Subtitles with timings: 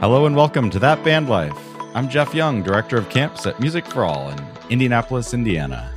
[0.00, 1.56] Hello and welcome to That Band Life.
[1.94, 4.38] I'm Jeff Young, Director of Camps at Music for All in
[4.70, 5.92] Indianapolis, Indiana.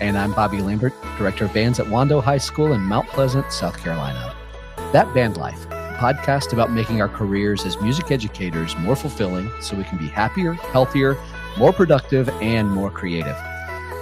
[0.00, 3.78] And I'm Bobby Lambert, Director of Bands at Wando High School in Mount Pleasant, South
[3.78, 4.34] Carolina.
[4.92, 9.76] That Band Life, a podcast about making our careers as music educators more fulfilling so
[9.76, 11.16] we can be happier, healthier,
[11.58, 13.36] more productive, and more creative.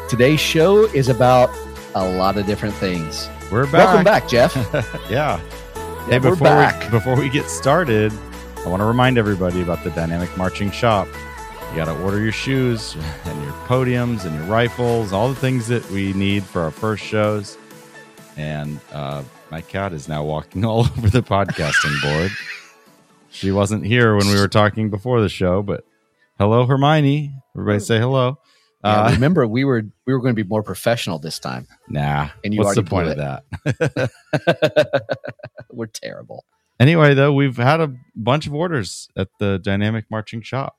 [0.09, 1.51] Today's show is about
[1.95, 3.29] a lot of different things.
[3.51, 3.75] We're back.
[3.75, 4.55] Welcome back, Jeff.
[5.11, 5.41] yeah.
[6.09, 6.85] Yeah, Hey, we're before back.
[6.85, 8.13] we before we get started,
[8.69, 11.09] I want to remind everybody about the Dynamic Marching Shop.
[11.71, 15.69] You got to order your shoes and your podiums and your rifles, all the things
[15.69, 17.57] that we need for our first shows.
[18.37, 22.31] And uh, my cat is now walking all over the podcasting board.
[23.31, 25.87] She wasn't here when we were talking before the show, but
[26.39, 27.33] hello, Hermione.
[27.57, 28.39] Everybody say hello.
[28.85, 31.67] Yeah, Uh, remember, we were we were going to be more professional this time.
[31.89, 32.29] nah.
[32.45, 34.11] And you what's the point of that?
[35.71, 36.45] we're terrible.
[36.81, 40.77] Anyway, though, we've had a bunch of orders at the Dynamic Marching Shop.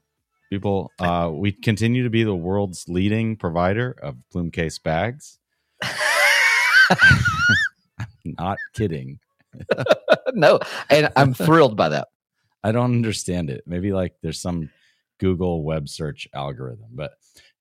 [0.49, 5.37] People, uh, we continue to be the world's leading provider of plume case bags.
[8.25, 9.19] Not kidding.
[10.33, 12.07] no, and I'm thrilled by that.
[12.63, 13.63] I don't understand it.
[13.65, 14.69] Maybe like there's some
[15.19, 17.11] Google web search algorithm, but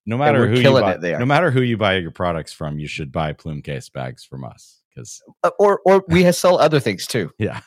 [0.07, 3.13] no matter who you buy, no matter who you buy your products from, you should
[3.13, 7.31] buy plume case bags from us because Uh, or or we sell other things too.
[7.39, 7.61] yeah,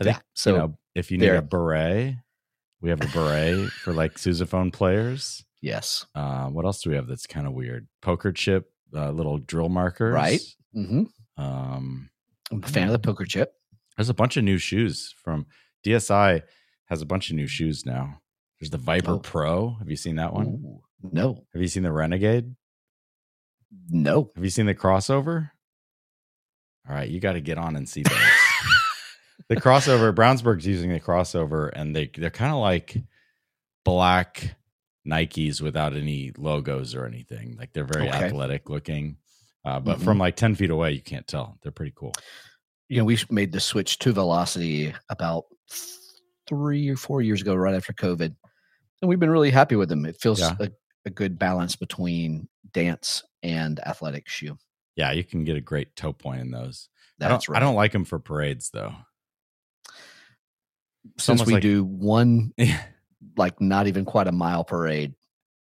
[0.00, 2.14] I think Yeah, so you know if you need a beret,
[2.80, 5.44] we have a beret for like sousaphone players.
[5.60, 7.86] yes, Uh, what else do we have that's kind of weird?
[8.02, 10.14] Poker chip, uh, little drill markers.
[10.14, 10.40] Right.
[10.72, 11.04] hmm
[11.36, 12.10] Um,
[12.50, 13.52] I'm a fan of the poker chip.
[13.96, 15.46] there's a bunch of new shoes from
[15.86, 16.42] DSI.
[16.86, 18.20] Has a bunch of new shoes now.
[18.58, 19.18] There's the Viper Oh.
[19.20, 19.74] Pro.
[19.78, 20.46] Have you seen that one?
[20.46, 22.56] Ooh, no, Have you seen the Renegade?
[23.88, 24.32] no.
[24.34, 25.50] Have you seen the crossover?
[26.88, 28.18] All right, you got to get on and see those.
[29.48, 32.96] The crossover, Brownsburg's using the crossover, and they they're kind of like
[33.84, 34.56] black
[35.06, 37.56] Nikes without any logos or anything.
[37.58, 38.26] Like they're very Okay.
[38.26, 39.16] athletic looking,
[39.64, 40.04] uh, but Mhm.
[40.04, 41.58] from like ten feet away, you can't tell.
[41.62, 42.12] They're pretty cool.
[42.88, 45.44] You know, we made the switch to Velocity about
[46.48, 48.34] three or four years ago, right after COVID,
[49.02, 50.04] and we've been really happy with them.
[50.04, 50.56] It feels Yeah.
[50.58, 50.70] a,
[51.06, 54.58] a good balance between dance and athletic shoe.
[54.96, 56.88] Yeah, you can get a great toe point in those.
[57.20, 57.62] I That's don't, right.
[57.62, 58.94] I don't like them for parades though.
[61.18, 62.52] Since we like- do one,
[63.36, 65.14] like not even quite a mile parade.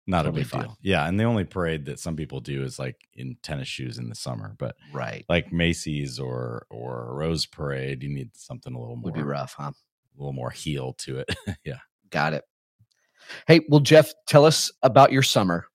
[0.10, 0.62] Not a big fine.
[0.62, 0.78] deal.
[0.82, 4.08] Yeah, and the only parade that some people do is like in tennis shoes in
[4.08, 5.26] the summer, but Right.
[5.28, 9.56] like Macy's or or Rose Parade, you need something a little more Would be rough,
[9.58, 9.72] huh?
[9.74, 11.36] a little more heel to it.
[11.66, 11.80] yeah.
[12.10, 12.46] Got it.
[13.48, 15.66] Hey, well, Jeff, tell us about your summer.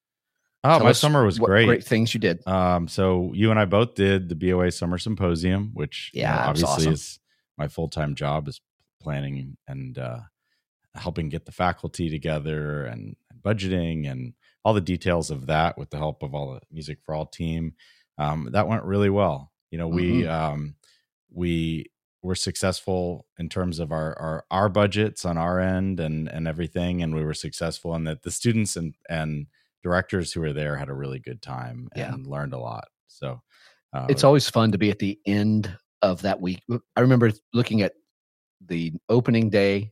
[0.63, 1.65] Oh, Tell my summer was great.
[1.67, 2.45] Great things you did.
[2.47, 6.47] Um, so you and I both did the BOA Summer Symposium, which you know, Yeah,
[6.47, 6.93] obviously awesome.
[6.93, 7.19] is
[7.57, 8.61] my full time job is
[9.03, 10.19] planning and uh,
[10.95, 14.33] helping get the faculty together and budgeting and
[14.65, 17.73] all the details of that with the help of all the Music for All team.
[18.17, 19.51] Um, that went really well.
[19.71, 20.31] You know, we Mm-hmm.
[20.31, 20.75] um,
[21.31, 21.87] we
[22.21, 27.01] were successful in terms of our, our our budgets on our end and and everything,
[27.03, 29.47] and we were successful in that the students and and
[29.83, 32.13] directors who were there had a really good time Yeah.
[32.13, 32.87] and learned a lot.
[33.07, 33.41] So
[33.91, 36.61] uh, It's always fun to be at the end of that week.
[36.95, 37.93] I remember looking at
[38.67, 39.91] the opening day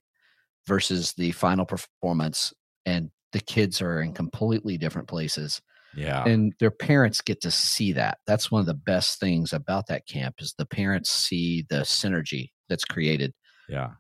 [0.68, 2.54] versus the final performance,
[2.86, 5.62] and the kids are in completely different places,
[5.94, 8.20] yeah, and their parents get to see that.
[8.28, 12.50] That's one of the best things about that camp is the parents see the synergy
[12.70, 13.34] that's created.
[13.68, 13.92] yeah,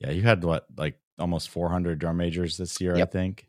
[0.00, 0.10] yeah.
[0.10, 3.08] You had what like almost 400 drum majors this year, Yep.
[3.08, 3.48] I think.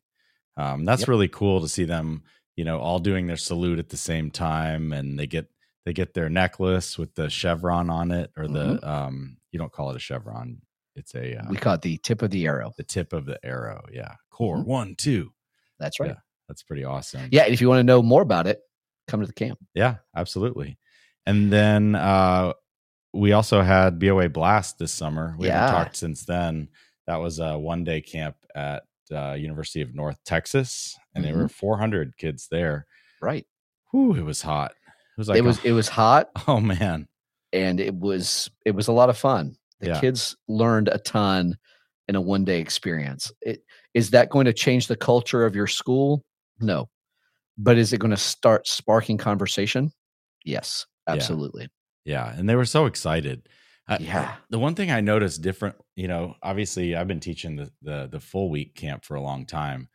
[0.57, 1.07] Um, that's Yep.
[1.07, 2.23] really cool to see them.
[2.56, 5.47] You know, all doing their salute at the same time, and they get
[5.88, 9.38] they get their necklace with the chevron on it, or the um.
[9.53, 10.62] You don't call it a chevron;
[10.98, 11.50] it's a uh, Mm-hmm.
[11.52, 12.74] We call it the tip of the arrow.
[12.75, 13.86] the tip of the arrow.
[13.92, 14.66] Yeah, core Mhm.
[14.66, 15.31] one, two.
[15.80, 16.09] That's right.
[16.09, 16.16] Yeah.
[16.50, 17.30] That's pretty awesome.
[17.31, 18.59] Yeah, and if you want to know more about it,
[19.08, 19.59] come to the camp.
[19.73, 20.78] Yeah, absolutely.
[21.26, 22.52] And then uh,
[23.14, 25.35] we also had BOA Blast this summer.
[25.40, 25.59] We Yeah.
[25.59, 26.67] haven't talked since then.
[27.06, 31.41] That was a one day camp at uh, University of North Texas, and there Mm-hmm.
[31.44, 32.85] were 400 kids there.
[33.22, 33.46] Right.
[33.91, 34.73] Whew, it was hot.
[35.17, 37.08] It was like it was a- it was hot oh man,
[37.52, 39.55] and it was it was a lot of fun.
[39.79, 39.99] The Yeah.
[40.02, 41.58] kids learned a ton
[42.08, 43.31] in a one day experience.
[43.41, 43.61] It,
[43.93, 46.23] is that going to change the culture of your school?
[46.59, 46.90] No.
[47.58, 49.91] But is it going to start sparking conversation?
[50.46, 51.67] Yes, absolutely.
[52.05, 53.49] yeah, and they were so excited.
[53.87, 54.35] I- Yeah.
[54.49, 58.20] the one thing I noticed different, you know, obviously I've been teaching the the, the
[58.20, 59.90] full week camp for a long time.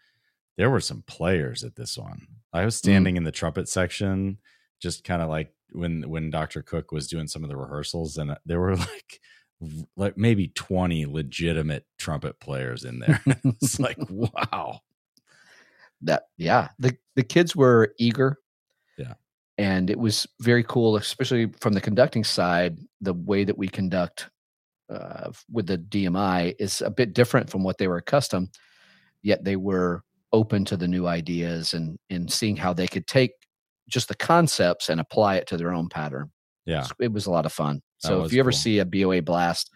[0.59, 2.27] There were some players at this one.
[2.53, 2.79] I was Mm.
[2.79, 4.39] standing in the trumpet section,
[4.83, 6.61] just kind of like when when Dr.
[6.61, 9.21] Cook was doing some of the rehearsals, and uh, there were like
[9.97, 13.23] like maybe 20 legitimate trumpet players in there.
[13.45, 14.81] it's like, wow.
[16.03, 18.39] That yeah, the the kids were eager.
[18.99, 19.15] Yeah.
[19.57, 22.79] And it was very cool, especially from the conducting side.
[23.01, 24.29] The way that we conduct
[24.91, 28.49] uh, with the DMI is a bit different from what they were accustomed.
[29.23, 30.03] Yet they were
[30.33, 33.33] open to the new ideas and and seeing how they could take
[33.93, 36.31] just the concepts and apply it to their own pattern.
[36.67, 36.83] Yeah.
[36.83, 37.83] So it was a lot of fun.
[37.99, 38.59] So if you ever cool.
[38.59, 39.71] see a BOA blast,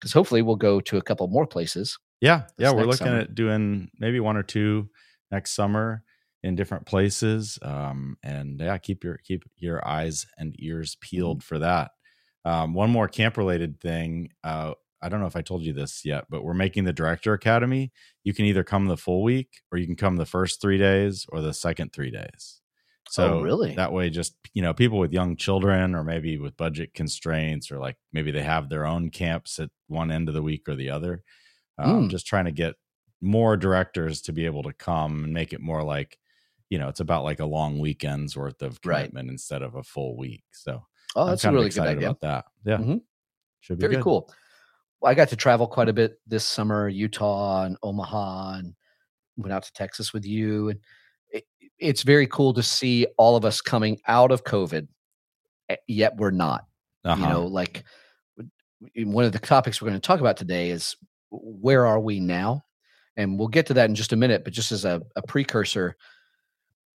[0.00, 1.98] because hopefully we'll go to a couple more places.
[2.20, 2.42] Yeah.
[2.56, 2.72] Yeah.
[2.72, 3.18] We're looking summer.
[3.20, 4.88] at doing maybe one or two
[5.30, 6.02] next summer
[6.42, 7.58] in different places.
[7.62, 11.16] Um, and yeah, keep your keep your eyes and ears Mm-hmm.
[11.16, 11.90] peeled for that.
[12.44, 14.30] Um, one more camp related thing.
[14.44, 17.32] Uh, I don't know if I told you this yet, but we're making the director
[17.32, 17.92] academy.
[18.24, 21.26] You can either come the full week or you can come the first three days
[21.28, 22.60] or the second three days.
[23.10, 23.74] So Oh, really?
[23.74, 27.78] that way, just you know, people with young children or maybe with budget constraints or
[27.78, 30.90] like maybe they have their own camps at one end of the week or the
[30.90, 31.22] other.
[31.78, 32.10] Um, Mm.
[32.10, 32.74] Just trying to get
[33.20, 36.18] more directors to be able to come and make it more like,
[36.70, 38.98] you know, it's about like a long weekend's worth of Right.
[39.06, 40.44] commitment instead of a full week.
[40.52, 40.84] So
[41.16, 42.10] Oh, I'm that's a kind of really good idea.
[42.10, 42.44] about that.
[42.64, 42.96] Yeah, mm-hmm.
[43.60, 44.04] should be Very good.
[44.04, 44.30] cool.
[45.00, 48.74] Well, I got to travel quite a bit this summer, Utah and Omaha, and
[49.36, 50.68] went out to Texas with you.
[50.70, 50.80] And
[51.78, 54.88] it's very cool to see all of us coming out of COVID,
[55.68, 56.64] eh, yet we're not.
[57.04, 57.22] Uh-huh.
[57.22, 57.84] You know, like
[58.96, 60.96] one of the topics we're going to talk about today is
[61.30, 62.62] where are we now?
[63.16, 64.44] And we'll get to that in just a minute.
[64.44, 65.96] But just as a, a precursor,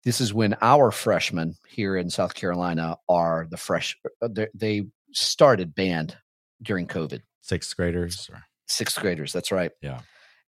[0.04, 3.96] this is when our freshmen here in South Carolina are the fresh.
[4.20, 6.16] uh, they- They started band
[6.62, 8.28] during COVID sixth graders.
[8.32, 10.00] Or, sixth graders that's right Yeah.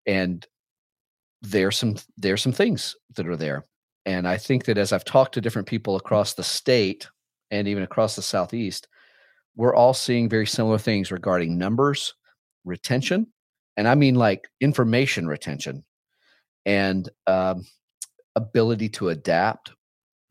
[0.07, 0.43] and
[1.43, 3.63] there's some there's some things that are there
[4.05, 7.07] and i think that as i've talked to different people across the state
[7.51, 8.87] and even across the southeast
[9.55, 12.13] we're all seeing very similar things regarding numbers
[12.65, 13.27] retention
[13.77, 15.83] and i mean like information retention
[16.65, 17.63] and um,
[18.35, 19.71] ability to adapt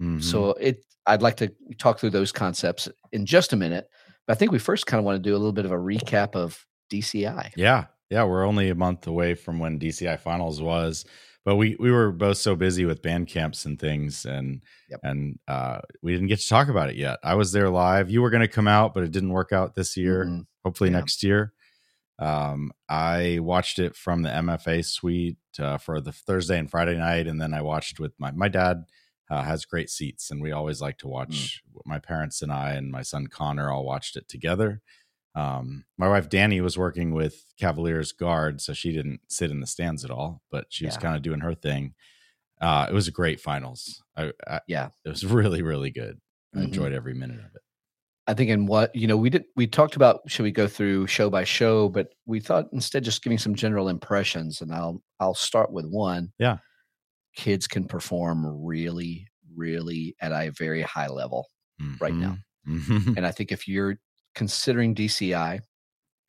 [0.02, 0.22] Mhm.
[0.22, 3.86] so it I'd like to talk through those concepts in just a minute.
[4.26, 5.76] But I think we first kind of want to do a little bit of a
[5.76, 6.58] recap of
[6.90, 7.52] DCI.
[7.56, 11.04] Yeah, yeah, we're only a month away from when DCI finals was,
[11.44, 15.00] but we we were both so busy with band camps and things, and Yep.
[15.02, 17.18] and uh, we didn't get to talk about it yet.
[17.22, 18.10] I was there live.
[18.10, 20.24] You were going to come out, but it didn't work out this year.
[20.26, 20.46] Mhm.
[20.64, 20.96] Hopefully Yeah.
[20.98, 21.52] next year.
[22.18, 27.26] Um, I watched it from the MFA suite uh, for the Thursday and Friday night,
[27.26, 28.84] and then I watched with my my dad.
[29.30, 31.62] Uh, has great seats, and we always like to watch.
[31.86, 34.82] My parents and I and my son Connor all watched it together.
[35.34, 39.66] Um, my wife Danny was working with Cavaliers guard, so she didn't sit in the
[39.66, 41.00] stands at all, but she was Yeah.
[41.00, 41.94] kind of doing her thing.
[42.60, 44.02] Uh, it was a great finals.
[44.16, 44.90] I, I, Yeah.
[45.04, 46.20] it was really, really good.
[46.54, 46.64] I Mhm.
[46.64, 47.62] enjoyed every minute of it.
[48.26, 51.08] I think in what you know we did we talked about should we go through
[51.08, 55.34] show by show, but we thought instead just giving some general impressions, and I'll I'll
[55.34, 56.32] start with one.
[56.38, 56.58] Yeah.
[57.36, 59.26] kids can perform really,
[59.56, 61.48] really at a very high level.
[62.00, 62.38] Right now.
[62.66, 63.16] Mhm.
[63.18, 63.98] And I think if you're
[64.34, 65.60] considering DCI,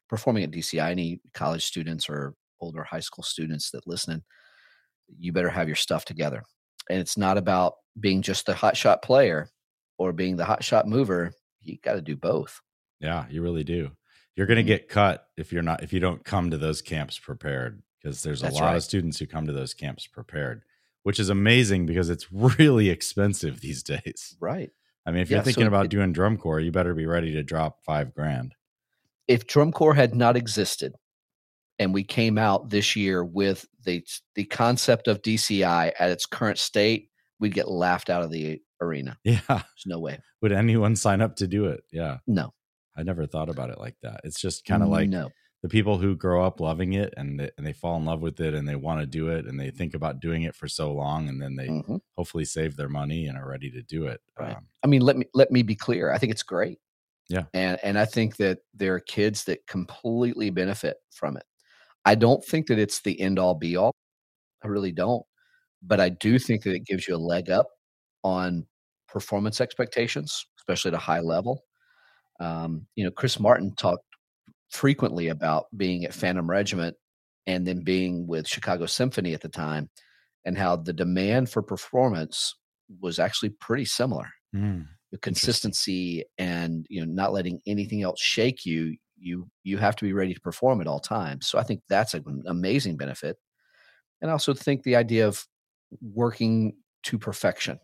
[0.10, 4.24] performing at DCI, any college students or older high school students that listen,
[5.18, 6.44] you better have your stuff together.
[6.90, 9.50] And it's not about being just the hot shot player
[9.98, 11.32] or being the hot shot mover.
[11.62, 12.60] You got to do both.
[13.00, 13.92] Yeah, you really do.
[14.36, 14.68] You're going to Mhm.
[14.68, 18.42] get cut if you're not if you don't come to those camps prepared because there's
[18.42, 18.76] a That's lot right.
[18.76, 20.64] of students who come to those camps prepared,
[21.04, 24.36] which is amazing because it's really expensive these days.
[24.40, 24.72] Right.
[25.06, 27.32] I mean, if you're so thinking about it- doing drum corps, you better be ready
[27.34, 28.54] to drop 5 grand.
[29.28, 30.94] If drum corps had not existed
[31.80, 34.04] and we came out this year with the
[34.36, 37.10] the concept of DCI at its current state,
[37.40, 39.18] we'd get laughed out of the arena.
[39.24, 39.40] Yeah.
[39.48, 40.20] There's no way.
[40.42, 41.82] Would anyone sign up to do it?
[41.92, 42.18] Yeah.
[42.28, 42.54] No.
[42.98, 44.22] I never thought about it like that.
[44.24, 45.30] It's just kind of like no.
[45.66, 48.40] The people who grow up loving it and they, and they fall in love with
[48.40, 50.94] it and they want to do it and they think about doing it for so
[50.94, 52.00] long and then they Mhm.
[52.16, 54.22] hopefully save their money and are ready to do it.
[54.40, 54.56] Right.
[54.56, 56.12] Um, I mean, let me let me be clear.
[56.12, 56.78] I think it's great.
[57.30, 57.46] Yeah.
[57.56, 61.46] And and I think that there are kids that completely benefit from it.
[62.06, 63.92] I don't think that it's the end all be all.
[64.64, 65.26] I really don't.
[65.82, 67.70] But I do think that it gives you a leg up
[68.24, 68.68] on
[69.08, 71.64] performance expectations, especially at a high level.
[72.40, 74.06] Um, you know, Chris Martin talked
[74.76, 76.96] frequently about being at Phantom Regiment
[77.48, 79.90] and then being with Chicago Symphony at the time
[80.44, 82.56] and how the demand for performance
[83.02, 84.30] was actually pretty similar.
[84.56, 89.96] Mm, the consistency and you know not letting anything else shake you you you have
[89.96, 91.48] to be ready to perform at all times.
[91.48, 93.38] So i think that's an amazing benefit.
[94.22, 95.46] And i also think the idea of
[96.02, 97.80] working to perfection.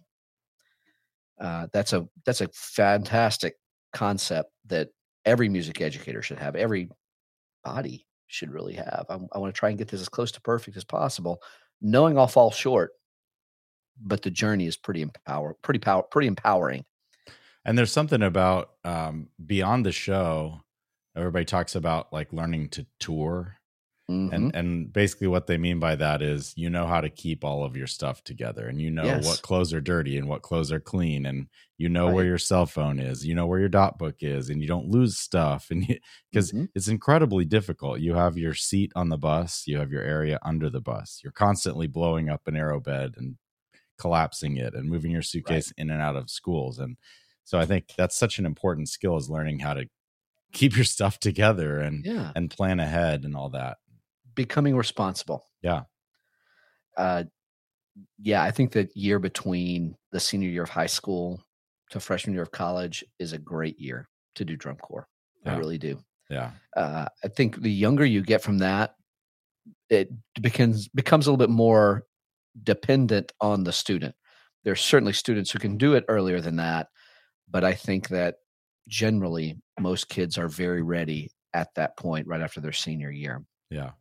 [1.40, 3.56] Uh, that's a that's a fantastic
[3.94, 4.90] concept that
[5.26, 6.90] every music educator should have every
[7.64, 9.06] body should really have.
[9.10, 11.42] I, I want to try and get this as close to perfect as possible,
[11.82, 12.92] knowing I'll fall short.
[14.04, 16.86] But the journey is pretty empower, pretty power, pretty empowering.
[17.66, 20.62] And there's something about um, beyond the show.
[21.16, 23.58] Everybody talks about like learning to tour
[24.12, 24.34] Mhm.
[24.34, 27.64] and and basically what they mean by that is you know how to keep all
[27.64, 29.26] of your stuff together and you know Yes.
[29.26, 32.66] what clothes are dirty and what clothes are clean and you know where your cell
[32.66, 36.00] phone is you know where your dot book is and you don't lose stuff and
[36.32, 36.68] because Mhm.
[36.76, 40.70] it's incredibly difficult you have your seat on the bus you have your area under
[40.70, 43.38] the bus you're constantly blowing up an arrow bed and
[43.98, 46.98] collapsing it and moving your suitcase in and out of schools and
[47.44, 49.88] so i think that's such an important skill is learning how to
[50.54, 53.78] keep your stuff together and yeah, and plan ahead and all that
[54.36, 55.46] becoming responsible.
[55.62, 55.84] Yeah.
[56.98, 57.24] Uh,
[58.22, 61.44] yeah, I think that year between the senior year of high school
[61.90, 65.08] to freshman year of college is a great year to do drum corps.
[65.46, 66.00] I really do.
[66.30, 68.96] yeah uh, I think the younger you get from that,
[69.90, 70.10] it
[70.40, 72.04] becomes becomes a little bit more
[72.64, 74.16] dependent on the student.
[74.64, 76.88] There's certainly students who can do it earlier than that,
[77.50, 78.36] but I think that
[78.88, 83.44] generally most kids are very ready at that point right after their senior year.
[83.70, 83.92] Yeah.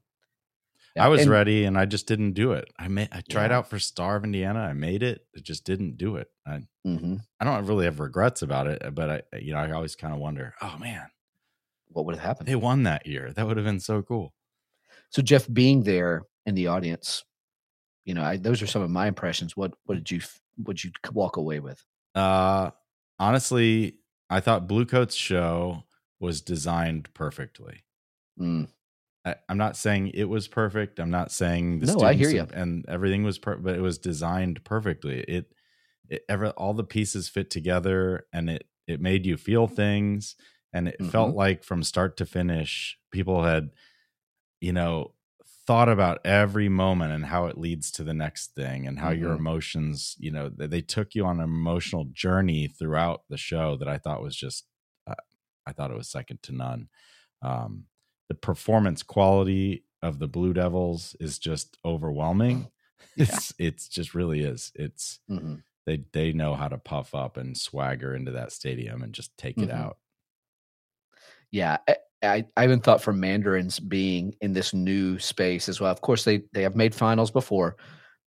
[0.96, 2.68] Yeah, I was and- ready and I just didn't do it.
[2.78, 3.58] I made I tried Yeah.
[3.58, 4.60] out for Star of Indiana.
[4.60, 5.26] I made it.
[5.34, 6.28] It just didn't do it.
[6.46, 7.20] I Mhm.
[7.38, 10.18] I don't really have regrets about it, but I you know, I always kind of
[10.20, 11.10] wonder, oh man,
[11.88, 12.48] What would have happened?
[12.48, 13.32] they won that year.
[13.32, 14.34] That would have been so cool.
[15.10, 17.24] So Jeff, being there in the audience,
[18.04, 19.56] you know, I, those are some of my impressions.
[19.56, 20.20] What what did you
[20.56, 21.84] what did you walk away with?
[22.16, 22.72] Uh
[23.18, 25.84] honestly, I thought Bluecoats' show
[26.18, 27.84] was designed perfectly.
[28.38, 28.68] Mm,
[29.30, 31.00] I, I'm not saying it was perfect.
[31.00, 33.98] I'm not saying the No, I hear students and everything was per- but it was
[33.98, 35.20] designed perfectly.
[35.20, 35.52] It,
[36.08, 40.36] it ever all the pieces fit together and it it made you feel things
[40.72, 41.36] and it felt Mhm.
[41.36, 43.70] like from start to finish people had
[44.60, 45.14] you know
[45.66, 49.30] thought about every moment and how it leads to the next thing and how your
[49.30, 49.38] Mhm.
[49.38, 53.88] emotions you know they, they took you on an emotional journey throughout the show that
[53.88, 54.66] i thought was just
[55.06, 55.14] uh,
[55.66, 56.88] i thought it was second to none
[57.42, 57.86] um,
[58.30, 62.70] the performance quality of the blue devils is just overwhelming
[63.16, 63.40] Yeah.
[63.40, 65.64] it's it's just really is it's mhm.
[65.86, 69.62] they they know how to puff up and swagger into that stadium and just take
[69.62, 69.74] it Mhm.
[69.74, 69.98] out
[71.50, 75.90] Yeah, I, I, I even thought for Mandarins being in this new space as well.
[75.92, 77.76] Of course, they they have made finals before,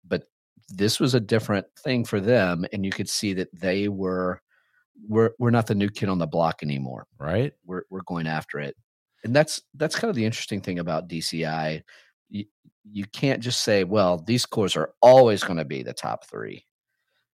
[0.06, 0.26] but
[0.70, 4.42] this was a different thing for them, and you could see that they were
[5.08, 7.08] we're we're not the new kid on the block anymore.
[7.20, 8.78] right We're we're going after it,
[9.24, 11.82] and that's that's kind of the interesting thing about DCI.
[12.30, 12.46] You,
[12.92, 16.66] you can't just say, well, these corps are always going to be the top three.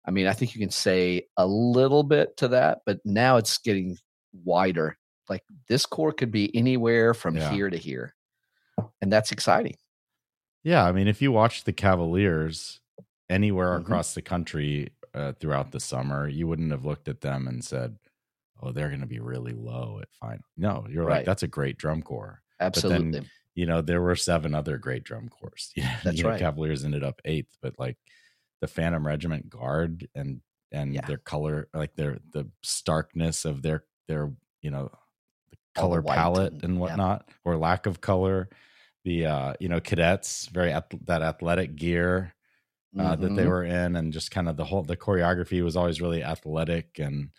[0.06, 3.58] I mean, I think you can say a little bit to that, but now it's
[3.60, 3.98] getting
[4.34, 4.98] wider.
[5.30, 7.52] Like this corps could be anywhere from Yeah.
[7.52, 8.14] here to here.
[9.02, 9.76] And that's exciting.
[10.64, 12.80] Yeah, I mean, if you watch the Cavaliers
[13.30, 13.82] anywhere Mhm.
[13.82, 17.98] across the country uh, throughout the summer, you wouldn't have looked at them and said,
[18.64, 21.18] "Oh, they're going to be really low at final." No, you're Right.
[21.18, 23.28] like, "That's a great drum corps." Absolutely.
[23.56, 25.54] You know, there were seven other great drum corps.
[25.76, 26.40] Yeah, That's you know, right.
[26.40, 27.98] Cavaliers ended up eighth, but like
[28.62, 30.42] the Phantom Regiment Guard and
[30.72, 31.06] and Yeah.
[31.06, 34.90] their color, like their the starkness of their their you know
[35.52, 36.80] the All the color palette and- and yeah.
[36.80, 38.50] whatnot, or lack of color.
[39.04, 42.34] The uh, you know cadets, very ath- that athletic gear
[42.98, 43.48] uh, that they Mhm.
[43.50, 47.30] were in, and just kind of the whole the choreography was always really athletic, and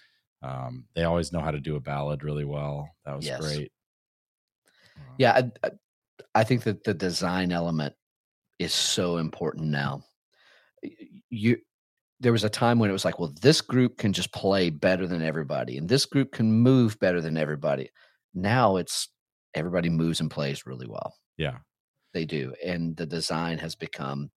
[0.44, 2.90] um, they always know how to do a ballad really well.
[3.04, 3.40] That was Yes.
[3.40, 3.72] great.
[4.96, 5.32] Um, Yeah,
[5.62, 5.70] I, I,
[6.36, 7.94] I think that the design element
[8.58, 10.04] is so important now.
[11.30, 11.58] You
[12.20, 15.06] there was a time when it was like, well, this group can just play better
[15.06, 17.90] than everybody, and this group can move better than everybody.
[18.34, 19.08] Now it's
[19.54, 21.14] everybody moves and plays really well.
[21.36, 21.58] yeah,
[22.14, 24.30] They do, and the design has become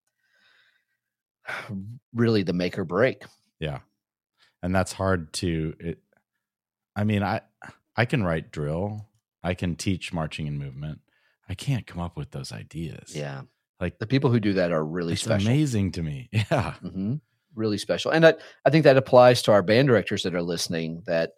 [2.13, 3.23] really the make or break.
[3.59, 3.79] yeah,
[4.63, 5.75] and that's hard to.
[5.79, 5.99] It,
[6.95, 7.41] I mean, I
[7.95, 9.07] I can write drill,
[9.43, 10.99] I can teach marching and movement.
[11.49, 13.15] I can't come up with those ideas.
[13.15, 13.41] Yeah,
[13.79, 15.47] like the people who do that are really it's special.
[15.47, 16.29] amazing to me.
[16.51, 17.15] Yeah, hmm
[17.55, 18.11] Really special.
[18.11, 18.35] And I,
[18.65, 21.31] I think that applies to our band directors that are listening that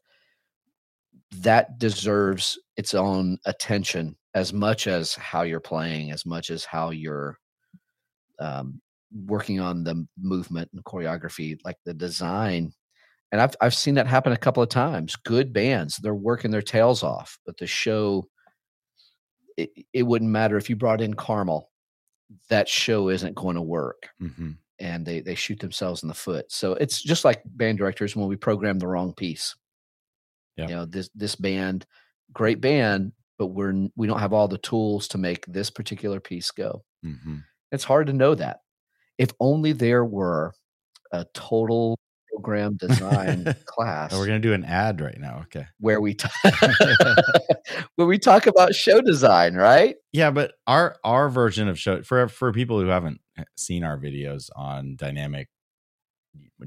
[1.38, 6.90] that deserves its own attention as much as how you're playing, as much as how
[6.90, 7.38] you're
[8.40, 8.82] um,
[9.26, 12.74] working on the movement and choreography, like the design.
[13.32, 15.16] And I've, I've seen that happen a couple of times.
[15.16, 18.28] Good bands, they're working their tails off, but the show,
[19.58, 21.70] it, it wouldn't matter if you brought in Carmel,
[22.50, 26.52] that show isn't going to work hmm and they they shoot themselves in the foot.
[26.52, 29.56] So it's just like band directors when we program the wrong piece.
[30.56, 30.68] Yeah.
[30.68, 31.86] You know, this this band,
[32.32, 36.52] great band, but we're we don't have all the tools to make this particular piece
[36.52, 36.84] go.
[37.04, 37.40] hmm
[37.72, 38.62] It's hard to know that.
[39.18, 40.54] If only there were
[41.12, 42.00] a total
[42.40, 45.40] program design class Oh, we're gonna do an ad right now.
[45.46, 45.66] Okay.
[45.80, 46.28] where we t-
[47.96, 49.96] where we talk about show design, right?
[50.14, 53.22] Yeah, but our our version of show for for people who haven't
[53.56, 55.50] seen our videos on dynamic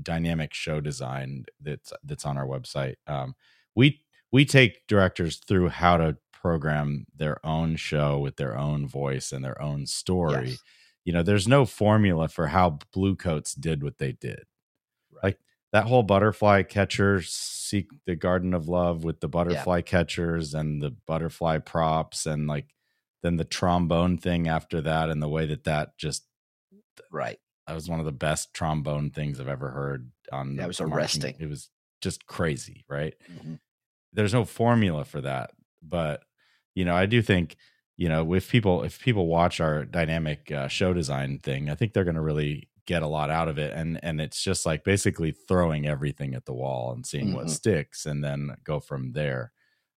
[0.02, 2.94] dynamic show design that's that's on our website.
[3.06, 3.34] Um,
[3.74, 4.00] we
[4.30, 9.44] we take directors through how to program their own show with their own voice and
[9.44, 10.50] their own story.
[10.50, 10.58] Yes.
[11.04, 14.44] You know, there's no formula for how Bluecoats did what they did.
[15.72, 20.90] That whole butterfly catcher seek the garden of love with the butterfly catchers and the
[21.06, 22.74] butterfly props and like
[23.22, 26.26] then the trombone thing after that and the way that that just
[27.10, 27.38] Right.
[27.66, 30.94] that was one of the best trombone things I've ever heard on That was marching-
[30.94, 31.36] arresting.
[31.38, 31.70] It was
[32.02, 33.14] just crazy, right?
[33.30, 33.58] Mhm.
[34.12, 35.52] There's no formula for that,
[35.82, 36.22] but
[36.74, 37.56] you know, I do think
[37.96, 41.92] you know if people if people watch our dynamic uh, show design thing, I think
[41.94, 44.84] they're going to really get a lot out of it, and and it's just like
[44.84, 47.50] basically throwing everything at the wall and seeing what Mhm.
[47.50, 49.52] sticks, and then go from there.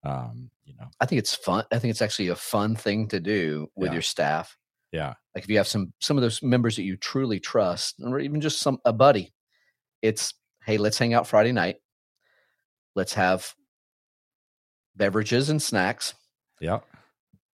[0.05, 1.65] Um, you know, I think it's fun.
[1.73, 3.95] I think it's actually a fun thing to do with Yeah.
[3.95, 4.57] your staff.
[4.93, 8.19] yeah, Like if you have some some of those members that you truly trust, or
[8.21, 9.33] even just some a buddy,
[10.03, 10.35] it's
[10.65, 11.77] hey, let's hang out Friday night.
[12.95, 13.55] Let's have
[14.97, 16.15] beverages and snacks,
[16.61, 16.81] yeah,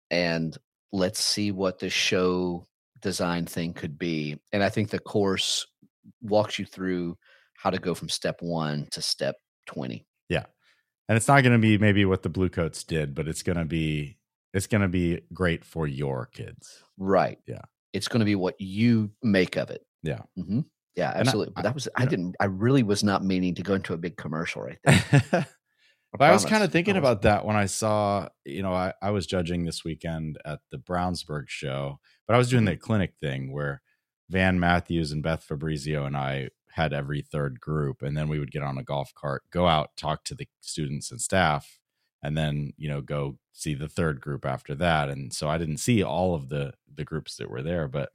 [0.10, 0.58] and
[0.92, 2.67] let's see what the show
[3.02, 4.38] design thing could be.
[4.52, 5.66] And I think the course
[6.22, 7.18] walks you through
[7.56, 9.36] how to go from step one to step
[9.66, 10.06] twenty.
[10.30, 10.46] Yeah.
[11.10, 13.66] and it's not going to be maybe what the Bluecoats did, but it's going to
[13.66, 14.18] be
[14.54, 16.84] it's going to be great for your kids.
[16.98, 17.38] Right.
[17.48, 17.62] Yeah.
[17.94, 19.82] It's going to be what you make of it.
[20.04, 20.20] Yeah.
[20.38, 20.62] Mm-hmm.
[20.96, 21.54] Yeah, I- absolutely.
[21.56, 23.98] but that was you I didn't I really was not meaning to go into a
[23.98, 25.48] big commercial right there.
[26.14, 29.12] but I was kind of thinking about that when I saw, you know, I, I
[29.12, 32.68] was judging this weekend at the Brownsburg show, but I was doing Mhm.
[32.68, 33.82] the clinic thing where
[34.30, 38.52] Van Matthews and Beth Fabrizio and I had every third group, and then we would
[38.52, 41.80] get on a golf cart, go out, talk to the students and staff,
[42.24, 45.10] and then you know go see the third group after that.
[45.10, 48.12] And so I didn't see all of the the groups that were there, but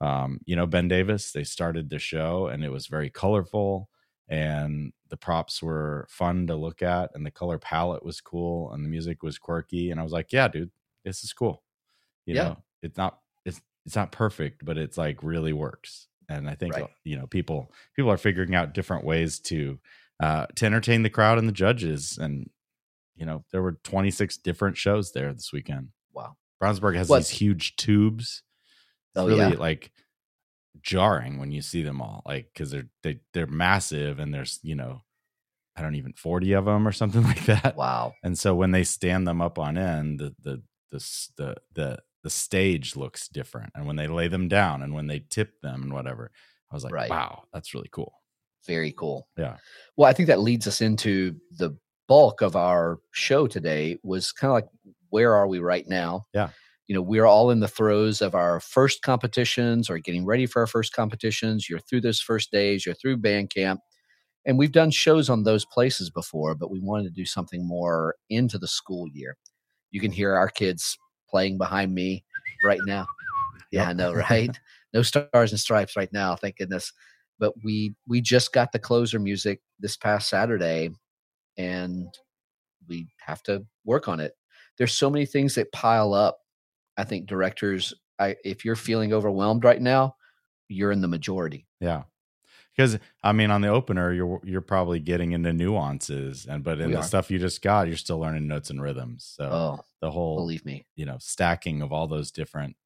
[0.00, 3.88] um, you know, Ben Davis, they started the show and it was very colorful
[4.28, 8.84] and the props were fun to look at and the color palette was cool and
[8.84, 9.90] the music was quirky.
[9.90, 10.70] And I was like, yeah, dude,
[11.04, 11.62] this is cool.
[12.26, 12.42] You Yeah.
[12.44, 16.08] know, it's not, it's, it's not perfect, but it's like really works.
[16.28, 16.88] And I think, Right.
[17.04, 19.78] you know, people, people are figuring out different ways to,
[20.20, 22.16] uh, to entertain the crowd and the judges.
[22.16, 22.48] And,
[23.14, 25.90] you know, there were 26 different shows there this weekend.
[26.14, 26.36] Wow.
[26.62, 28.42] Brownsburg has What- these huge tubes.
[29.14, 29.58] It's Oh, really yeah.
[29.60, 29.92] like
[30.82, 34.74] jarring when you see them all, like because they're they, they're massive and there's you
[34.74, 35.02] know,
[35.76, 37.76] I don't even forty of them or something like that.
[37.76, 38.12] Wow.
[38.22, 42.30] And so when they stand them up on end, the the the the the, the
[42.30, 45.92] stage looks different, and when they lay them down and when they tip them and
[45.92, 46.30] whatever,
[46.70, 47.10] I was like, Right.
[47.10, 48.14] wow, that's really cool.
[48.66, 49.28] Very cool.
[49.36, 49.56] Yeah.
[49.96, 51.76] Well, I think that leads us into the
[52.08, 54.68] bulk of our show today was kind of like
[55.10, 56.22] where are we right now?
[56.32, 56.48] Yeah.
[56.86, 60.60] You know, we're all in the throes of our first competitions or getting ready for
[60.60, 61.68] our first competitions.
[61.68, 63.80] You're through those first days, you're through band camp.
[64.46, 68.16] And we've done shows on those places before, but we wanted to do something more
[68.28, 69.38] into the school year.
[69.90, 70.98] You can hear our kids
[71.30, 72.24] playing behind me
[72.64, 73.06] right now.
[73.72, 73.88] Yeah.
[73.88, 74.50] I know, right?
[74.94, 76.92] no stars and stripes right now, thank goodness.
[77.38, 80.90] But we we just got the closer music this past Saturday,
[81.58, 82.06] and
[82.88, 84.34] we have to work on it.
[84.78, 86.38] There's so many things that pile up.
[86.96, 90.16] I think directors, I, if you're feeling overwhelmed right now,
[90.68, 91.66] you're in the majority.
[91.80, 92.04] Yeah.
[92.76, 96.88] Because I mean, on the opener, you're you're probably getting into nuances, and but in
[96.88, 97.02] We the are.
[97.02, 99.32] stuff you just got, you're still learning notes and rhythms.
[99.36, 100.84] So Oh, the whole believe me.
[100.96, 102.76] you know stacking of all those different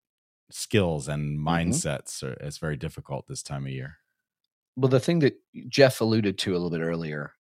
[0.51, 1.49] skills and Mm-hmm.
[1.49, 3.97] mindsets are, is very difficult this time of year.
[4.77, 7.33] Well, the thing that Jeff alluded to a little bit earlier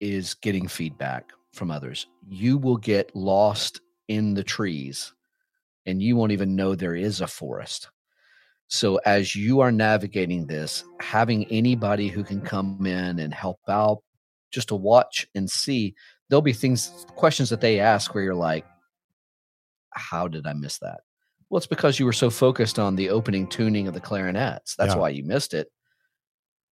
[0.00, 2.06] is getting feedback from others.
[2.28, 5.12] You will get lost in the trees
[5.86, 7.90] and you won't even know there is a forest.
[8.68, 14.02] So, as you are navigating this, having anybody who can come in and help out
[14.52, 15.94] just to watch and see,
[16.28, 18.64] there'll be things, questions that they ask where you're like,
[19.92, 21.00] how did I miss that?
[21.48, 24.76] Well, it's because you were so focused on the opening tuning of the clarinets.
[24.76, 25.00] That's Yeah.
[25.00, 25.66] why you missed it.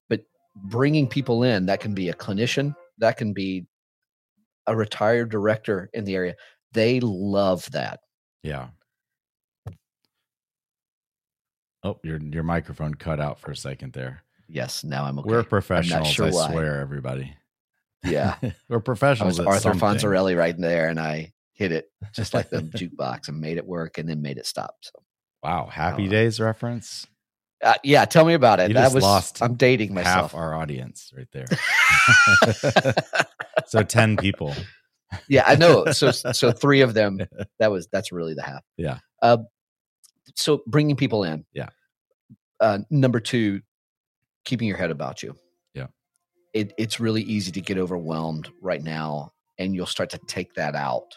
[0.09, 0.23] But
[0.55, 3.67] bringing people in, that can be a clinician, that can be
[4.69, 6.37] a retired director in the area.
[6.73, 8.01] They love that.
[8.45, 8.69] Yeah.
[11.85, 14.25] Oh, your your microphone cut out for a second there.
[14.49, 15.29] Yes, now I'm okay.
[15.31, 16.51] We're professionals, sure I why.
[16.51, 17.35] swear, everybody.
[18.05, 18.37] Yeah.
[18.69, 19.39] We're I professionals.
[19.39, 19.81] was Arthur something.
[19.81, 23.99] Fonzarelli right there, and I hit it just like the jukebox and made it work
[23.99, 24.77] and then made it stop.
[24.81, 24.93] So
[25.43, 26.11] Wow, Happy Oh.
[26.11, 27.07] Days reference.
[27.63, 28.69] uh, yeah, tell me about it.
[28.69, 30.33] You that was lost I'm dating myself.
[30.33, 31.47] Half our audience right there.
[33.67, 34.55] so 10 people.
[35.29, 35.87] yeah, I know.
[35.93, 37.19] So so three of them.
[37.59, 38.63] That was that's really the half.
[38.77, 38.99] Yeah.
[39.23, 39.39] Uh,
[40.39, 41.45] so bringing people in.
[41.53, 41.69] Yeah.
[42.61, 43.61] Uh, number two,
[44.45, 45.37] keeping your head about you.
[45.75, 45.89] Yeah.
[46.55, 50.75] It, it's really easy to get overwhelmed right now, and you'll start to take that
[50.75, 51.17] out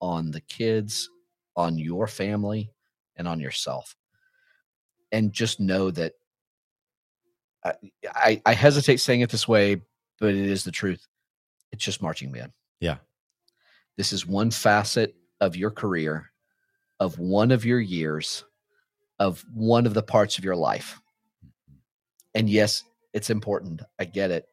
[0.00, 1.08] on the kids,
[1.56, 2.70] on your family,
[3.16, 3.96] and on yourself.
[5.12, 6.12] And just know that
[7.64, 7.72] I,
[8.14, 9.82] I, I hesitate saying it this way,
[10.20, 11.06] but it is the truth.
[11.72, 12.52] It's just marching band.
[12.80, 12.98] Yeah.
[13.96, 16.30] This is one facet of your career,
[17.00, 18.44] of one of your years,
[19.18, 21.00] of one of the parts of your life.
[22.34, 23.82] And yes, it's important.
[23.98, 24.46] I get it.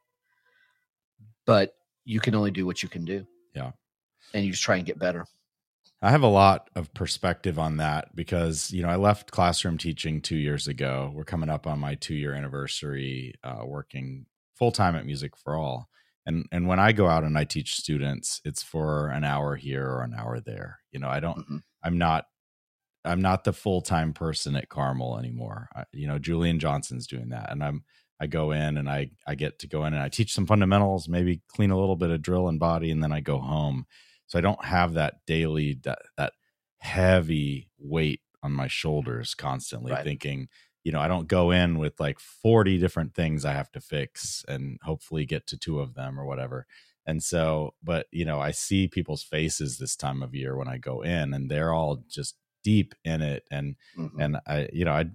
[1.46, 1.76] But
[2.06, 3.26] you can only do what you can do.
[3.54, 3.72] Yeah.
[4.34, 5.26] And you just try and get better.
[6.02, 10.22] I have a lot of perspective on that because, you know, I left classroom teaching
[10.22, 11.12] two years ago.
[11.14, 14.26] We're coming up on my two year anniversary uh, working
[14.56, 15.88] full time at Music for All.
[16.26, 19.86] And, and when I go out and I teach students, it's for an hour here
[19.86, 20.80] or an hour there.
[20.92, 21.62] You know, I don't, Mhm.
[21.84, 22.26] I'm not,
[23.06, 25.70] I'm not the full time person at Carmel anymore.
[25.76, 27.84] I, you know, Julian Johnson's doing that, and I'm,
[28.20, 31.10] I go in and I, I get to go in and I teach some fundamentals,
[31.10, 33.86] maybe clean a little bit of drill and body, and then I go home
[34.28, 36.34] so i don't have that daily that that
[36.80, 40.04] heavy weight on my shoulders constantly Right.
[40.04, 40.48] thinking
[40.84, 44.44] you know i don't go in with like 40 different things i have to fix
[44.48, 46.66] and hopefully get to two of them or whatever
[47.06, 50.78] and so but you know i see people's faces this time of year when i
[50.78, 54.12] go in and they're all just deep in it and Mhm.
[54.20, 55.06] and i you know i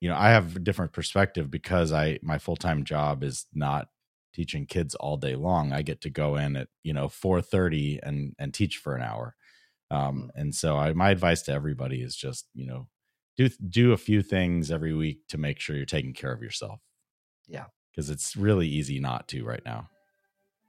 [0.00, 3.88] you know i have a different perspective because i my full-time job is not
[4.34, 5.72] teaching kids all day long.
[5.72, 9.34] I get to go in at you know 4.30 and and teach for an hour.
[9.90, 12.88] Um and so I, my advice to everybody is just you know
[13.38, 16.80] do do a few things every week to make sure you're taking care of yourself.
[17.48, 17.66] Yeah.
[17.90, 19.88] because it's really easy not to right now.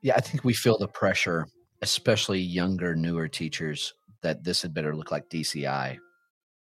[0.02, 1.48] Yeah, I think we feel the pressure,
[1.82, 5.98] especially younger, newer teachers, that this had better look like DCI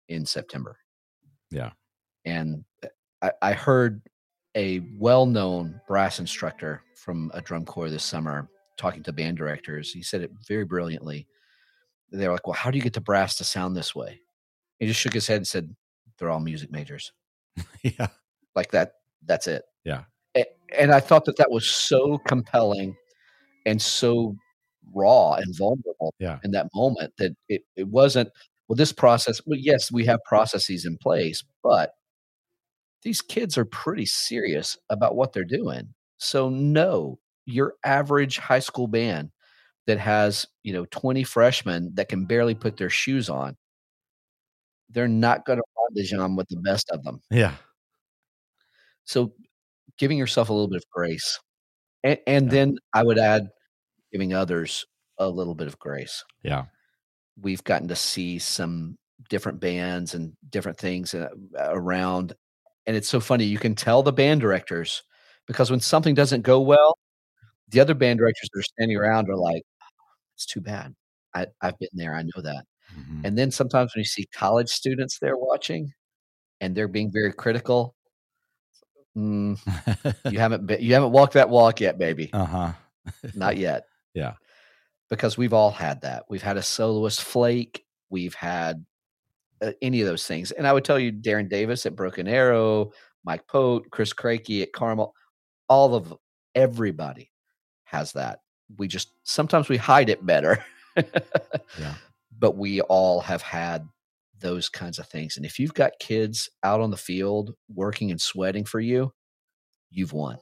[0.08, 0.78] in September.
[1.50, 1.70] Yeah.
[2.24, 2.88] And uh,
[3.22, 4.02] I, I heard
[4.54, 9.92] a well known brass instructor from a drum corps this summer talking to band directors.
[9.92, 11.26] He said it very brilliantly.
[12.11, 14.20] They were like, Well, how do you get the brass to sound this way?
[14.78, 15.74] He just shook his head and said,
[16.18, 17.12] They're all music majors.
[17.82, 18.08] yeah
[18.54, 19.64] Like that, that's it.
[19.84, 20.04] Yeah.
[20.76, 22.94] And I thought that that was so compelling
[23.64, 24.37] and so
[24.94, 26.38] raw and vulnerable Yeah.
[26.44, 28.31] in that moment that it, it wasn't,
[28.68, 31.92] well, this process, well, yes, we have processes in place, but
[33.03, 35.94] these kids are pretty serious about what they're doing.
[36.18, 39.31] So, no, your average high school band
[39.87, 43.57] that has, you know, 20 freshmen that can barely put their shoes on,
[44.90, 47.20] they're not going to run Dijon with the best of them.
[47.31, 47.55] yeah
[49.05, 49.33] So
[49.98, 51.38] giving yourself a little bit of grace.
[52.05, 52.51] And, and Yeah.
[52.51, 53.48] then I would add
[54.12, 54.87] giving others
[55.18, 56.25] a little bit of grace.
[56.42, 56.64] yeah
[57.40, 62.33] We've gotten to see some different bands and different things uh, around.
[62.87, 63.44] And it's so funny.
[63.44, 65.03] You can tell the band directors
[65.47, 66.97] because when something doesn't go well,
[67.68, 69.62] the other band directors that are standing around are like,
[70.35, 70.94] it's too bad.
[71.35, 72.14] I, I've been there.
[72.14, 72.64] I know that.
[72.97, 73.21] Mhm.
[73.25, 75.92] And then sometimes when you see college students there watching
[76.61, 77.94] and they're being very critical,
[79.16, 79.59] mm,
[80.33, 82.31] you haven't been, you haven't walked that walk yet, baby.
[82.33, 82.73] uh-huh
[83.35, 83.85] Not yet.
[84.18, 84.35] Yeah.
[85.09, 86.24] Because we've all had that.
[86.28, 87.85] We've had a soloist flake.
[88.11, 88.85] We've had
[89.62, 90.50] uh, any of those things.
[90.50, 92.90] And I would tell you, Darrin Davis at Broken Arrow,
[93.24, 95.14] Mike Pote, Chris Crakey at Carmel,
[95.68, 96.14] all of
[96.54, 97.31] everybody
[97.85, 98.40] has that.
[98.76, 100.64] We just sometimes we hide it better.
[101.78, 101.94] Yeah.
[102.37, 103.87] But we all have had
[104.40, 105.37] those kinds of things.
[105.37, 109.12] And if you've got kids out on the field working and sweating for you,
[109.90, 110.38] you've won.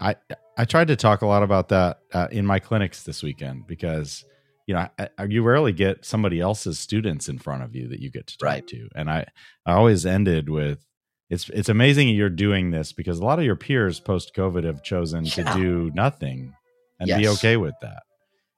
[0.00, 0.16] I
[0.60, 4.24] I tried to talk a lot about that uh, in my clinics this weekend because
[4.66, 8.00] you know I, I- you rarely get somebody else's students in front of you that
[8.00, 8.66] you get to talk Right.
[8.68, 9.26] to, and I
[9.64, 10.84] I always ended with
[11.30, 14.82] it's it's amazing you're doing this because a lot of your peers post COVID have
[14.82, 16.52] chosen to do nothing
[16.98, 18.02] and be okay with that.